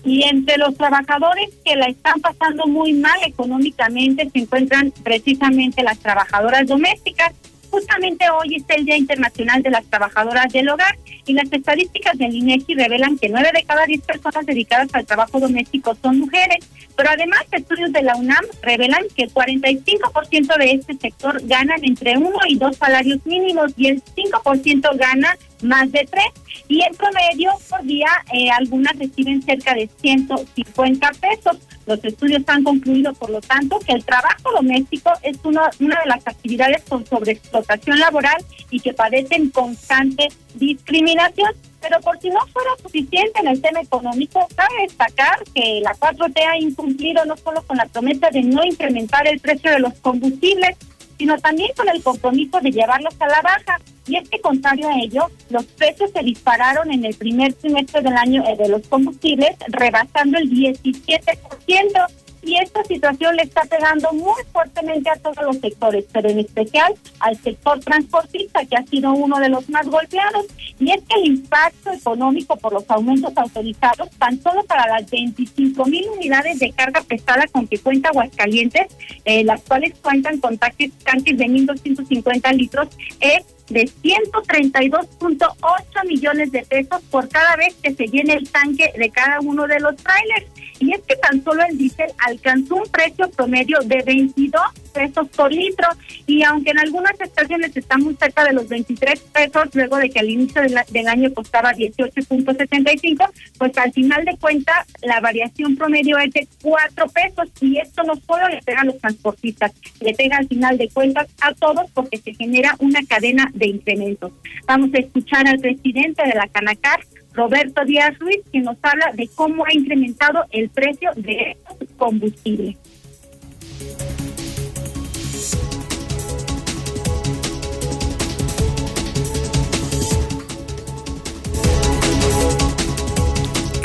Y 0.04 0.22
entre 0.22 0.56
los 0.56 0.74
trabajadores 0.76 1.50
que 1.62 1.76
la 1.76 1.86
están 1.88 2.20
pasando 2.20 2.66
muy 2.66 2.94
mal 2.94 3.18
económicamente 3.26 4.30
se 4.32 4.38
encuentran 4.38 4.92
precisamente 5.02 5.82
las 5.82 5.98
trabajadoras 5.98 6.66
domésticas. 6.66 7.34
Justamente 7.70 8.24
hoy 8.30 8.56
es 8.56 8.64
el 8.68 8.84
Día 8.84 8.96
Internacional 8.96 9.62
de 9.62 9.70
las 9.70 9.84
Trabajadoras 9.86 10.52
del 10.52 10.68
Hogar 10.68 10.98
y 11.26 11.34
las 11.34 11.52
estadísticas 11.52 12.16
del 12.16 12.34
INEGI 12.34 12.74
revelan 12.74 13.18
que 13.18 13.28
nueve 13.28 13.50
de 13.52 13.62
cada 13.64 13.84
diez 13.84 14.00
personas 14.00 14.46
dedicadas 14.46 14.88
al 14.94 15.04
trabajo 15.04 15.38
doméstico 15.38 15.94
son 16.02 16.20
mujeres. 16.20 16.58
Pero 16.96 17.10
además, 17.10 17.44
estudios 17.52 17.92
de 17.92 18.02
la 18.02 18.16
UNAM 18.16 18.44
revelan 18.62 19.04
que 19.14 19.24
el 19.24 19.32
45% 19.32 20.58
de 20.58 20.72
este 20.72 20.94
sector 20.94 21.40
ganan 21.46 21.84
entre 21.84 22.16
uno 22.16 22.38
y 22.48 22.56
dos 22.56 22.76
salarios 22.76 23.24
mínimos 23.24 23.72
y 23.76 23.88
el 23.88 24.02
5% 24.02 24.96
gana 24.96 25.36
más 25.62 25.92
de 25.92 26.08
tres. 26.10 26.26
Y 26.68 26.82
en 26.82 26.94
promedio, 26.94 27.52
día, 27.88 28.06
eh, 28.32 28.50
algunas 28.50 28.96
reciben 28.96 29.42
cerca 29.42 29.74
de 29.74 29.90
150 30.00 31.10
pesos. 31.20 31.56
Los 31.86 32.04
estudios 32.04 32.42
han 32.46 32.62
concluido, 32.62 33.12
por 33.14 33.30
lo 33.30 33.40
tanto, 33.40 33.80
que 33.80 33.92
el 33.92 34.04
trabajo 34.04 34.52
doméstico 34.54 35.10
es 35.22 35.38
una, 35.42 35.70
una 35.80 35.98
de 36.00 36.08
las 36.08 36.24
actividades 36.26 36.84
con 36.84 37.04
sobreexplotación 37.04 37.98
laboral 37.98 38.44
y 38.70 38.78
que 38.78 38.92
padecen 38.92 39.50
constante 39.50 40.28
discriminación. 40.54 41.52
Pero 41.80 42.00
por 42.00 42.20
si 42.20 42.28
no 42.28 42.40
fuera 42.52 42.70
suficiente 42.82 43.40
en 43.40 43.48
el 43.48 43.60
tema 43.60 43.80
económico, 43.80 44.46
cabe 44.54 44.82
destacar 44.82 45.42
que 45.54 45.80
la 45.82 45.94
4T 45.94 46.38
ha 46.46 46.58
incumplido 46.58 47.24
no 47.24 47.36
solo 47.36 47.62
con 47.62 47.76
la 47.76 47.86
promesa 47.86 48.30
de 48.30 48.42
no 48.42 48.62
incrementar 48.64 49.26
el 49.26 49.40
precio 49.40 49.70
de 49.70 49.78
los 49.78 49.94
combustibles, 49.94 50.76
sino 51.18 51.36
también 51.38 51.70
con 51.76 51.88
el 51.88 52.02
compromiso 52.02 52.60
de 52.60 52.70
llevarlos 52.70 53.14
a 53.18 53.26
la 53.26 53.42
baja. 53.42 53.78
Y 54.06 54.16
es 54.16 54.28
que, 54.28 54.40
contrario 54.40 54.88
a 54.88 54.98
ello, 54.98 55.26
los 55.50 55.66
precios 55.66 56.10
se 56.12 56.22
dispararon 56.22 56.90
en 56.90 57.04
el 57.04 57.14
primer 57.14 57.52
trimestre 57.52 58.00
del 58.00 58.16
año 58.16 58.42
eh, 58.46 58.56
de 58.56 58.68
los 58.68 58.86
combustibles, 58.88 59.56
rebasando 59.68 60.38
el 60.38 60.50
17%. 60.50 62.06
Y 62.42 62.56
esta 62.56 62.84
situación 62.84 63.36
le 63.36 63.42
está 63.42 63.62
pegando 63.62 64.12
muy 64.12 64.42
fuertemente 64.52 65.10
a 65.10 65.16
todos 65.16 65.42
los 65.42 65.58
sectores, 65.58 66.04
pero 66.12 66.28
en 66.28 66.38
especial 66.38 66.94
al 67.20 67.36
sector 67.36 67.80
transportista, 67.80 68.64
que 68.64 68.76
ha 68.76 68.86
sido 68.86 69.12
uno 69.12 69.38
de 69.38 69.48
los 69.48 69.68
más 69.68 69.86
golpeados. 69.86 70.46
Y 70.78 70.92
es 70.92 71.02
que 71.02 71.20
el 71.20 71.26
impacto 71.26 71.92
económico 71.92 72.56
por 72.56 72.72
los 72.72 72.88
aumentos 72.88 73.32
autorizados, 73.36 74.10
tan 74.18 74.40
solo 74.40 74.62
para 74.64 74.86
las 74.88 75.10
25 75.10 75.84
mil 75.86 76.06
unidades 76.16 76.58
de 76.58 76.72
carga 76.72 77.02
pesada 77.02 77.46
con 77.48 77.66
que 77.66 77.78
cuenta 77.78 78.10
Aguascalientes, 78.10 78.86
eh, 79.24 79.44
las 79.44 79.62
cuales 79.62 79.94
cuentan 80.00 80.38
con 80.38 80.58
tanques, 80.58 80.92
tanques 81.04 81.36
de 81.36 81.46
1.250 81.46 82.54
litros, 82.54 82.88
es 83.20 83.42
de 83.68 83.90
132.8 84.02 86.06
millones 86.06 86.52
de 86.52 86.62
pesos 86.62 87.02
por 87.10 87.28
cada 87.28 87.56
vez 87.56 87.74
que 87.82 87.92
se 87.94 88.06
llene 88.06 88.34
el 88.34 88.48
tanque 88.50 88.92
de 88.96 89.10
cada 89.10 89.40
uno 89.40 89.66
de 89.66 89.80
los 89.80 89.96
trailers. 89.96 90.46
Y 90.80 90.92
es 90.92 91.00
que 91.02 91.16
tan 91.16 91.42
solo 91.42 91.64
el 91.68 91.76
diésel 91.76 92.12
alcanzó 92.18 92.76
un 92.76 92.88
precio 92.90 93.28
promedio 93.30 93.80
de 93.80 94.00
22 94.02 94.62
pesos 94.92 95.28
por 95.28 95.52
litro. 95.52 95.88
Y 96.26 96.44
aunque 96.44 96.70
en 96.70 96.78
algunas 96.78 97.20
estaciones 97.20 97.76
está 97.76 97.98
muy 97.98 98.14
cerca 98.14 98.44
de 98.44 98.52
los 98.52 98.68
23 98.68 99.18
pesos, 99.20 99.74
luego 99.74 99.96
de 99.96 100.10
que 100.10 100.20
al 100.20 100.30
inicio 100.30 100.62
del, 100.62 100.78
del 100.90 101.08
año 101.08 101.34
costaba 101.34 101.72
18.75, 101.72 103.28
pues 103.58 103.76
al 103.76 103.92
final 103.92 104.24
de 104.24 104.36
cuentas 104.36 104.86
la 105.02 105.20
variación 105.20 105.76
promedio 105.76 106.16
es 106.18 106.32
de 106.32 106.46
4 106.62 107.08
pesos. 107.08 107.48
Y 107.60 107.78
esto 107.78 108.04
no 108.04 108.14
solo 108.16 108.48
le 108.48 108.62
pega 108.62 108.82
a 108.82 108.84
los 108.84 108.98
transportistas, 108.98 109.72
le 110.00 110.14
pega 110.14 110.36
al 110.36 110.46
final 110.46 110.78
de 110.78 110.88
cuentas 110.88 111.26
a 111.40 111.52
todos 111.54 111.90
porque 111.92 112.18
se 112.18 112.34
genera 112.34 112.76
una 112.78 113.00
cadena 113.08 113.50
de 113.58 113.68
incrementos. 113.68 114.32
Vamos 114.66 114.90
a 114.94 114.98
escuchar 114.98 115.46
al 115.46 115.58
presidente 115.58 116.22
de 116.24 116.34
la 116.34 116.48
Canacar, 116.48 117.00
Roberto 117.32 117.84
Díaz 117.84 118.18
Ruiz, 118.18 118.40
que 118.52 118.60
nos 118.60 118.76
habla 118.82 119.12
de 119.14 119.28
cómo 119.34 119.64
ha 119.64 119.72
incrementado 119.72 120.44
el 120.50 120.70
precio 120.70 121.10
de 121.16 121.56
estos 121.68 121.88
combustibles. 121.96 122.76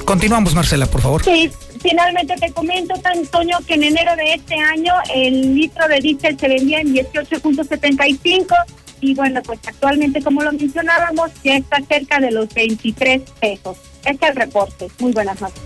Continuamos, 0.05 0.53
Marcela, 0.53 0.85
por 0.85 1.01
favor. 1.01 1.23
Sí, 1.23 1.49
finalmente 1.81 2.35
te 2.35 2.51
comento, 2.51 2.93
Antonio, 3.03 3.57
que 3.65 3.75
en 3.75 3.83
enero 3.83 4.15
de 4.15 4.33
este 4.33 4.55
año 4.55 4.93
el 5.13 5.55
litro 5.55 5.87
de 5.87 5.99
diésel 6.01 6.37
se 6.37 6.47
vendía 6.47 6.81
en 6.81 6.93
18.75 6.93 8.55
y 9.03 9.13
bueno, 9.13 9.41
pues 9.43 9.59
actualmente, 9.67 10.21
como 10.21 10.41
lo 10.41 10.53
mencionábamos, 10.53 11.31
ya 11.43 11.57
está 11.57 11.77
cerca 11.85 12.21
de 12.21 12.31
los 12.31 12.53
23 12.53 13.21
pesos. 13.41 13.77
Este 14.05 14.25
es 14.25 14.31
el 14.31 14.35
reporte. 14.35 14.87
Muy 14.99 15.11
buenas 15.11 15.41
noches. 15.41 15.61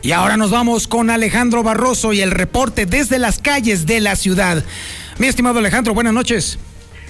Y 0.00 0.12
ahora 0.12 0.36
nos 0.36 0.52
vamos 0.52 0.86
con 0.86 1.10
Alejandro 1.10 1.64
Barroso 1.64 2.12
y 2.12 2.20
el 2.20 2.30
reporte 2.30 2.86
desde 2.86 3.18
las 3.18 3.40
calles 3.40 3.84
de 3.84 4.00
la 4.00 4.14
ciudad. 4.14 4.62
Mi 5.18 5.26
estimado 5.26 5.58
Alejandro, 5.58 5.92
buenas 5.92 6.14
noches. 6.14 6.58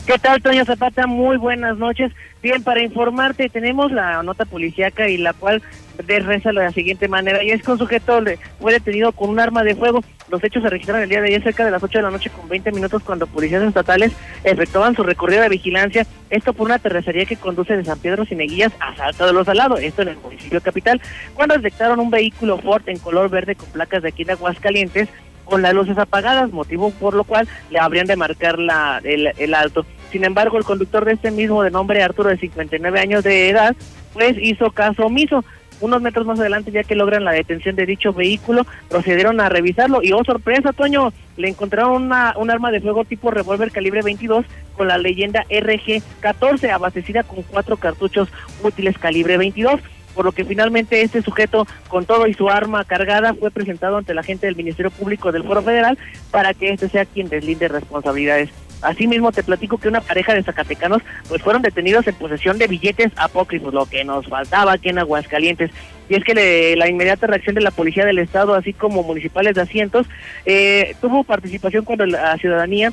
¿Qué 0.09 0.18
tal, 0.18 0.40
Toño 0.40 0.64
Zapata? 0.64 1.07
Muy 1.07 1.37
buenas 1.37 1.77
noches. 1.77 2.11
Bien, 2.42 2.62
para 2.62 2.81
informarte, 2.83 3.51
tenemos 3.51 3.92
la 3.92 4.23
nota 4.23 4.47
policíaca 4.47 5.07
y 5.07 5.18
la 5.18 5.35
cual 5.35 5.61
reza 5.99 6.49
de 6.49 6.55
la 6.55 6.73
siguiente 6.73 7.09
manera. 7.09 7.44
Y 7.44 7.51
es 7.51 7.62
que 7.62 7.73
un 7.73 7.77
sujeto 7.77 8.18
fue 8.59 8.73
detenido 8.73 9.12
con 9.12 9.29
un 9.29 9.38
arma 9.38 9.62
de 9.62 9.77
fuego. 9.77 10.03
Los 10.31 10.42
hechos 10.42 10.62
se 10.62 10.71
registraron 10.71 11.03
el 11.03 11.11
día 11.11 11.21
de 11.21 11.27
ayer 11.27 11.42
cerca 11.42 11.62
de 11.62 11.71
las 11.71 11.83
8 11.83 11.99
de 11.99 12.03
la 12.05 12.11
noche 12.11 12.31
con 12.31 12.49
20 12.49 12.73
minutos 12.73 13.03
cuando 13.03 13.27
policías 13.27 13.62
estatales 13.62 14.14
efectuaban 14.44 14.97
su 14.97 15.03
recorrido 15.03 15.42
de 15.42 15.51
vigilancia. 15.51 16.07
Esto 16.31 16.55
por 16.55 16.68
una 16.68 16.79
terracería 16.79 17.27
que 17.27 17.37
conduce 17.37 17.77
de 17.77 17.85
San 17.85 17.99
Pedro 17.99 18.25
Cineguillas 18.25 18.73
a 18.81 18.97
Salta 18.97 19.27
de 19.27 19.35
los 19.35 19.44
Salados, 19.44 19.81
esto 19.83 20.01
en 20.01 20.09
el 20.09 20.16
municipio 20.16 20.62
capital, 20.62 21.03
cuando 21.35 21.55
detectaron 21.55 22.01
un 22.01 22.09
vehículo 22.09 22.57
Ford 22.57 22.83
en 22.87 22.99
color 22.99 23.29
verde 23.29 23.57
con 23.57 23.68
placas 23.68 24.03
de 24.03 24.09
aquí 24.09 24.25
de 24.25 24.33
Aguascalientes 24.33 25.11
con 25.44 25.62
las 25.62 25.75
luces 25.75 25.97
apagadas, 25.97 26.51
motivo 26.51 26.90
por 26.90 27.14
lo 27.14 27.25
cual 27.25 27.49
le 27.71 27.79
habrían 27.79 28.07
de 28.07 28.16
marcar 28.16 28.59
la, 28.59 29.01
el 29.03 29.55
alto. 29.55 29.85
Sin 30.11 30.25
embargo, 30.25 30.59
el 30.59 30.64
conductor 30.64 31.05
de 31.05 31.12
este 31.12 31.31
mismo, 31.31 31.62
de 31.62 31.71
nombre 31.71 32.03
Arturo, 32.03 32.31
de 32.31 32.38
59 32.38 33.01
años 33.01 33.25
de 33.25 33.49
edad, 33.49 33.77
pues 34.12 34.37
hizo 34.40 34.71
caso 34.71 35.07
omiso. 35.07 35.44
Unos 35.81 36.03
metros 36.03 36.27
más 36.27 36.40
adelante, 36.40 36.73
ya 36.73 36.83
que 36.83 36.97
logran 36.97 37.25
la 37.25 37.31
detención 37.31 37.77
de 37.77 37.87
dicho 37.87 38.12
vehículo, 38.12 38.66
procedieron 38.88 39.40
a 39.40 39.49
revisarlo 39.49 40.03
y, 40.03 40.12
oh 40.12 40.25
sorpresa, 40.25 40.73
Toño, 40.73 41.12
le 41.37 41.49
encontraron 41.49 42.03
una, 42.03 42.35
un 42.37 42.51
arma 42.51 42.73
de 42.73 42.81
fuego 42.81 43.05
tipo 43.05 43.31
revólver 43.31 43.71
calibre 43.71 44.03
22 44.03 44.44
con 44.77 44.88
la 44.88 44.99
leyenda 44.99 45.44
RG-14, 45.49 46.71
abastecida 46.71 47.23
con 47.23 47.42
cuatro 47.42 47.77
cartuchos 47.77 48.29
útiles 48.64 48.99
calibre 48.99 49.37
22 49.37 49.81
por 50.18 50.25
lo 50.25 50.33
que 50.33 50.44
finalmente 50.44 51.01
este 51.03 51.23
sujeto 51.23 51.64
con 51.87 52.05
todo 52.05 52.27
y 52.27 52.35
su 52.35 52.49
arma 52.49 52.85
cargada 52.85 53.35
fue 53.35 53.53
presentado 53.53 53.99
ante 53.99 54.14
la 54.14 54.25
gente 54.25 54.47
del 54.47 54.57
Ministerio 54.57 54.90
Público 54.90 55.31
del 55.31 55.44
Foro 55.44 55.62
Federal 55.62 55.97
para 56.33 56.55
que 56.55 56.71
este 56.71 56.88
sea 56.88 57.05
quien 57.05 57.29
deslinde 57.29 57.68
responsabilidades. 57.68 58.51
Asimismo, 58.83 59.33
te 59.33 59.43
platico 59.43 59.79
que 59.79 59.88
una 59.88 60.01
pareja 60.01 60.35
de 60.35 60.43
zacatecanos 60.43 61.03
pues 61.29 61.43
fueron 61.43 61.62
detenidos 61.62 62.07
en 62.07 62.14
posesión 62.14 62.59
de 62.59 62.67
billetes 62.69 63.11
apócrifos, 63.17 63.75
lo 63.75 63.87
que 63.87 64.05
nos 64.05 64.27
faltaba 64.27 64.73
aquí 64.73 64.88
en 64.88 64.99
Aguascalientes. 64.99 65.71
Y 66.09 66.14
es 66.14 66.25
que 66.25 66.35
le- 66.35 66.77
la 66.77 66.88
inmediata 66.88 67.27
reacción 67.27 67.55
de 67.55 67.61
la 67.61 67.71
Policía 67.71 68.05
del 68.07 68.19
Estado, 68.19 68.55
así 68.55 68.73
como 68.73 69.03
municipales 69.03 69.55
de 69.55 69.62
asientos, 69.62 70.07
eh, 70.47 70.95
tuvo 71.01 71.25
participación 71.25 71.85
cuando 71.85 72.07
la 72.07 72.37
ciudadanía 72.38 72.93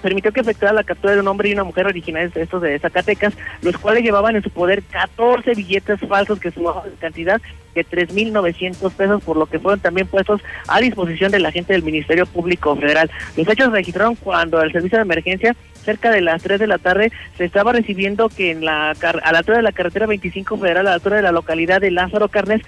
permitió 0.00 0.32
que 0.32 0.40
efectuara 0.40 0.74
la 0.74 0.84
captura 0.84 1.14
de 1.14 1.20
un 1.20 1.28
hombre 1.28 1.48
y 1.48 1.52
una 1.52 1.64
mujer 1.64 1.86
originales 1.86 2.34
de 2.34 2.42
estos 2.42 2.62
de 2.62 2.78
Zacatecas, 2.78 3.34
los 3.62 3.76
cuales 3.78 4.02
llevaban 4.02 4.36
en 4.36 4.42
su 4.42 4.50
poder 4.50 4.82
14 4.82 5.54
billetes 5.54 6.00
falsos 6.00 6.40
que 6.40 6.50
sumaban 6.50 6.88
en 6.88 6.96
cantidad 6.96 7.40
de 7.74 7.86
3.900 7.86 8.92
pesos, 8.92 9.22
por 9.22 9.36
lo 9.36 9.46
que 9.46 9.58
fueron 9.58 9.80
también 9.80 10.06
puestos 10.06 10.40
a 10.66 10.80
disposición 10.80 11.30
de 11.30 11.38
la 11.38 11.52
gente 11.52 11.72
del 11.72 11.82
Ministerio 11.82 12.26
Público 12.26 12.74
Federal. 12.76 13.10
Los 13.36 13.48
hechos 13.48 13.66
se 13.66 13.74
registraron 13.74 14.16
cuando 14.16 14.60
el 14.60 14.72
servicio 14.72 14.98
de 14.98 15.02
emergencia, 15.02 15.54
cerca 15.84 16.10
de 16.10 16.20
las 16.20 16.42
3 16.42 16.58
de 16.58 16.66
la 16.66 16.78
tarde, 16.78 17.12
se 17.36 17.44
estaba 17.44 17.72
recibiendo 17.72 18.28
que 18.28 18.50
en 18.50 18.64
la 18.64 18.90
a 18.90 19.32
la 19.32 19.38
altura 19.38 19.58
de 19.58 19.62
la 19.62 19.72
carretera 19.72 20.06
25 20.06 20.56
Federal, 20.58 20.86
a 20.86 20.90
la 20.90 20.94
altura 20.94 21.16
de 21.16 21.22
la 21.22 21.32
localidad 21.32 21.80
de 21.80 21.90
Lázaro 21.90 22.28
Carnes, 22.28 22.62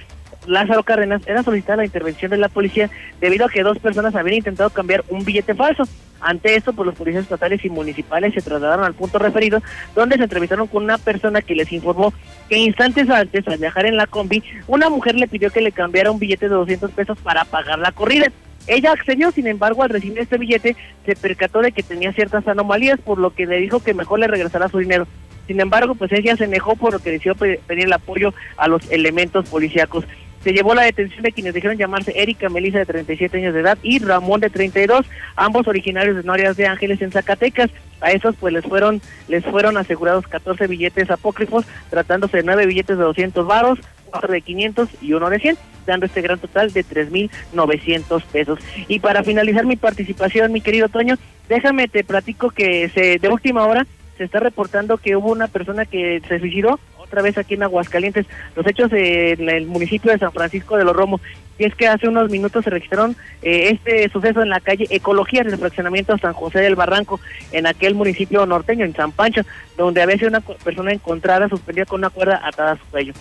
Lázaro 0.47 0.83
Cárdenas 0.83 1.23
era 1.27 1.43
solicitada 1.43 1.79
la 1.79 1.85
intervención 1.85 2.31
de 2.31 2.39
la 2.39 2.49
policía 2.49 2.91
debido 3.21 3.47
a 3.47 3.49
que 3.49 3.63
dos 3.63 3.79
personas 3.79 4.15
habían 4.15 4.39
intentado 4.39 4.71
cambiar 4.71 5.05
un 5.09 5.25
billete 5.25 5.55
falso. 5.55 5.85
Ante 6.23 6.55
esto, 6.55 6.73
pues 6.73 6.87
los 6.87 6.95
policías 6.95 7.25
estatales 7.25 7.65
y 7.65 7.69
municipales 7.71 8.33
se 8.33 8.41
trasladaron 8.43 8.85
al 8.85 8.95
punto 8.95 9.19
referido, 9.19 9.61
donde 9.95 10.17
se 10.17 10.23
entrevistaron 10.23 10.69
con 10.69 10.85
una 10.85 10.97
persona 10.99 11.43
que 11.43 11.55
les 11.57 11.73
informó 11.73 12.15
que 12.49 12.57
instantes 12.59 13.11
antes, 13.11 13.47
al 13.49 13.59
viajar 13.59 13.87
en 13.87 13.97
la 13.97 14.07
combi, 14.07 14.43
una 14.69 14.89
mujer 14.89 15.17
le 15.17 15.27
pidió 15.29 15.51
que 15.51 15.61
le 15.61 15.73
cambiara 15.73 16.11
un 16.13 16.19
billete 16.21 16.49
de 16.49 16.55
200 16.55 16.91
pesos 16.93 17.19
para 17.19 17.45
pagar 17.45 17.79
la 17.81 17.93
corrida. 17.93 18.27
Ella 18.69 18.93
accedió, 18.93 19.33
sin 19.33 19.49
embargo, 19.49 19.83
al 19.83 19.91
recibir 19.91 20.21
este 20.21 20.39
billete, 20.39 20.77
se 21.05 21.17
percató 21.17 21.61
de 21.61 21.73
que 21.73 21.83
tenía 21.83 22.13
ciertas 22.13 22.47
anomalías, 22.47 23.01
por 23.01 23.19
lo 23.19 23.35
que 23.35 23.45
le 23.47 23.57
dijo 23.59 23.83
que 23.83 23.93
mejor 23.93 24.21
le 24.21 24.29
regresara 24.29 24.69
su 24.69 24.79
dinero. 24.79 25.09
Sin 25.49 25.61
embargo, 25.61 25.97
pues 25.97 26.13
ella 26.13 26.37
se 26.37 26.45
enojó 26.45 26.77
por 26.77 26.93
lo 26.93 27.01
que 27.01 27.11
decidió 27.11 27.35
pe- 27.35 27.59
pedir 27.67 27.87
el 27.87 27.93
apoyo 27.93 28.33
a 28.57 28.69
los 28.69 28.89
elementos 28.93 29.49
policíacos. 29.49 30.05
Se 30.43 30.53
llevó 30.53 30.75
la 30.75 30.83
detención 30.83 31.23
de 31.23 31.33
quienes 31.33 31.55
dijeron 31.55 31.79
llamarse 31.79 32.13
Erika 32.17 32.49
Melisa 32.49 32.79
de 32.79 32.87
37 32.87 33.39
años 33.39 33.55
de 33.55 33.61
edad 33.61 33.79
y 33.83 34.01
Ramón 34.01 34.41
de 34.41 34.51
32, 34.51 35.07
ambos 35.37 35.69
originarios 35.69 36.17
de 36.17 36.25
Norias 36.25 36.57
de 36.57 36.67
Ángeles 36.67 37.01
en 37.01 37.13
Zacatecas. 37.13 37.71
A 38.01 38.11
esos 38.11 38.35
pues 38.37 38.53
les 38.53 38.65
fueron 38.65 39.01
les 39.29 39.45
fueron 39.45 39.77
asegurados 39.77 40.27
14 40.27 40.67
billetes 40.67 41.11
apócrifos, 41.11 41.65
tratándose 41.91 42.39
de 42.39 42.43
9 42.43 42.67
billetes 42.67 42.99
de 42.99 43.05
200 43.05 43.47
varos, 43.47 43.79
4 44.11 44.33
de 44.33 44.41
500 44.41 44.89
y 45.01 45.13
uno 45.13 45.31
de 45.31 45.39
100, 45.39 45.59
dando 45.87 46.07
este 46.07 46.23
gran 46.23 46.41
total 46.41 46.73
de 46.73 46.85
3.900 46.85 48.23
pesos. 48.25 48.59
Y 48.89 48.99
para 48.99 49.23
finalizar 49.23 49.65
mi 49.65 49.77
participación, 49.77 50.53
mi 50.53 50.61
querido 50.61 50.89
Toño, 50.89 51.15
déjame 51.49 51.87
te 51.87 52.03
platico 52.03 52.51
que 52.51 52.89
se 52.89 53.19
de 53.19 53.29
última 53.29 53.65
hora 53.65 53.87
se 54.19 54.25
está 54.25 54.41
reportando 54.41 54.99
que 54.99 55.17
hubo 55.17 55.31
una 55.31 55.47
persona 55.47 55.87
que 55.87 56.21
se 56.29 56.41
suicidó 56.41 56.81
otra 57.13 57.23
vez 57.23 57.37
aquí 57.37 57.55
en 57.55 57.63
Aguascalientes. 57.63 58.27
Los 58.57 58.67
hechos 58.67 58.91
en 58.93 59.49
el 59.49 59.67
municipio 59.67 60.11
de 60.11 60.19
San 60.19 60.33
Francisco 60.33 60.79
de 60.79 60.85
los 60.85 60.97
Romos. 60.97 61.21
Y 61.59 61.65
es 61.65 61.75
que 61.75 61.87
hace 61.87 62.09
unos 62.09 62.31
minutos 62.31 62.65
se 62.65 62.71
registraron 62.71 63.15
eh, 63.43 63.69
este 63.71 64.09
suceso 64.09 64.43
en 64.43 64.49
la 64.49 64.61
calle 64.61 64.87
Ecología 64.89 65.45
del 65.45 65.59
fraccionamiento 65.59 66.17
San 66.17 66.33
José 66.33 66.61
del 66.61 66.75
Barranco, 66.75 67.21
en 67.53 67.67
aquel 67.67 67.95
municipio 67.95 68.47
norteño, 68.47 68.87
en 68.87 68.95
San 68.95 69.13
Pancho, 69.13 69.43
donde 69.77 70.01
había 70.01 70.17
sido 70.17 70.31
una 70.31 70.41
persona 70.41 70.93
encontrada 70.93 71.51
suspendida 71.51 71.85
con 71.85 72.01
una 72.01 72.09
cuerda 72.09 72.41
atada 72.43 72.73
a 72.73 72.79
su 72.79 72.85
cuello. 72.87 73.13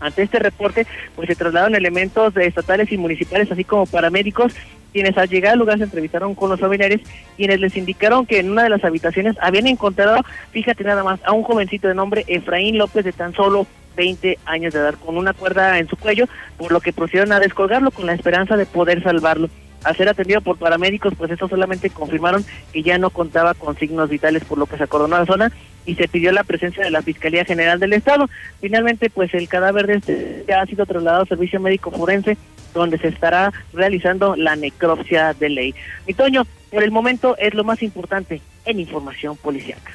Ante 0.00 0.22
este 0.22 0.38
reporte, 0.38 0.86
pues 1.14 1.28
se 1.28 1.36
trasladaron 1.36 1.74
elementos 1.74 2.34
estatales 2.36 2.90
y 2.90 2.96
municipales, 2.96 3.52
así 3.52 3.64
como 3.64 3.86
paramédicos, 3.86 4.54
quienes 4.96 5.18
al 5.18 5.28
llegar 5.28 5.52
al 5.52 5.58
lugar 5.58 5.76
se 5.76 5.84
entrevistaron 5.84 6.34
con 6.34 6.48
los 6.48 6.58
familiares, 6.58 7.02
quienes 7.36 7.60
les 7.60 7.76
indicaron 7.76 8.24
que 8.24 8.38
en 8.38 8.50
una 8.50 8.62
de 8.62 8.70
las 8.70 8.82
habitaciones 8.82 9.36
habían 9.42 9.66
encontrado, 9.66 10.24
fíjate 10.52 10.84
nada 10.84 11.04
más, 11.04 11.20
a 11.24 11.32
un 11.32 11.42
jovencito 11.42 11.86
de 11.86 11.94
nombre 11.94 12.24
Efraín 12.28 12.78
López 12.78 13.04
de 13.04 13.12
tan 13.12 13.34
solo 13.34 13.66
20 13.94 14.38
años 14.46 14.72
de 14.72 14.80
edad, 14.80 14.94
con 14.94 15.18
una 15.18 15.34
cuerda 15.34 15.78
en 15.78 15.86
su 15.86 15.98
cuello, 15.98 16.24
por 16.56 16.72
lo 16.72 16.80
que 16.80 16.94
procedieron 16.94 17.30
a 17.32 17.40
descolgarlo 17.40 17.90
con 17.90 18.06
la 18.06 18.14
esperanza 18.14 18.56
de 18.56 18.64
poder 18.64 19.02
salvarlo. 19.02 19.50
Al 19.84 19.94
ser 19.94 20.08
atendido 20.08 20.40
por 20.40 20.56
paramédicos, 20.56 21.12
pues 21.14 21.30
eso 21.30 21.46
solamente 21.46 21.90
confirmaron 21.90 22.42
que 22.72 22.82
ya 22.82 22.96
no 22.96 23.10
contaba 23.10 23.52
con 23.52 23.76
signos 23.76 24.08
vitales, 24.08 24.46
por 24.46 24.56
lo 24.56 24.64
que 24.64 24.78
se 24.78 24.84
acordonó 24.84 25.18
la 25.18 25.26
zona 25.26 25.52
y 25.86 25.94
se 25.94 26.08
pidió 26.08 26.32
la 26.32 26.44
presencia 26.44 26.84
de 26.84 26.90
la 26.90 27.02
Fiscalía 27.02 27.44
General 27.44 27.80
del 27.80 27.94
Estado. 27.94 28.28
Finalmente, 28.60 29.08
pues 29.08 29.32
el 29.34 29.48
cadáver 29.48 29.86
de 29.86 29.94
este 29.94 30.44
ya 30.46 30.60
ha 30.60 30.66
sido 30.66 30.84
trasladado 30.84 31.22
al 31.22 31.28
servicio 31.28 31.60
médico 31.60 31.90
forense, 31.90 32.36
donde 32.74 32.98
se 32.98 33.08
estará 33.08 33.52
realizando 33.72 34.36
la 34.36 34.56
necropsia 34.56 35.32
de 35.34 35.48
ley. 35.48 35.74
Mi 36.06 36.14
Toño, 36.14 36.46
por 36.70 36.82
el 36.82 36.90
momento 36.90 37.36
es 37.38 37.54
lo 37.54 37.64
más 37.64 37.82
importante 37.82 38.42
en 38.64 38.80
información 38.80 39.36
policiaca. 39.36 39.92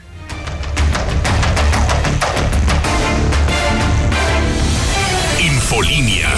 Infolinia. 5.40 6.30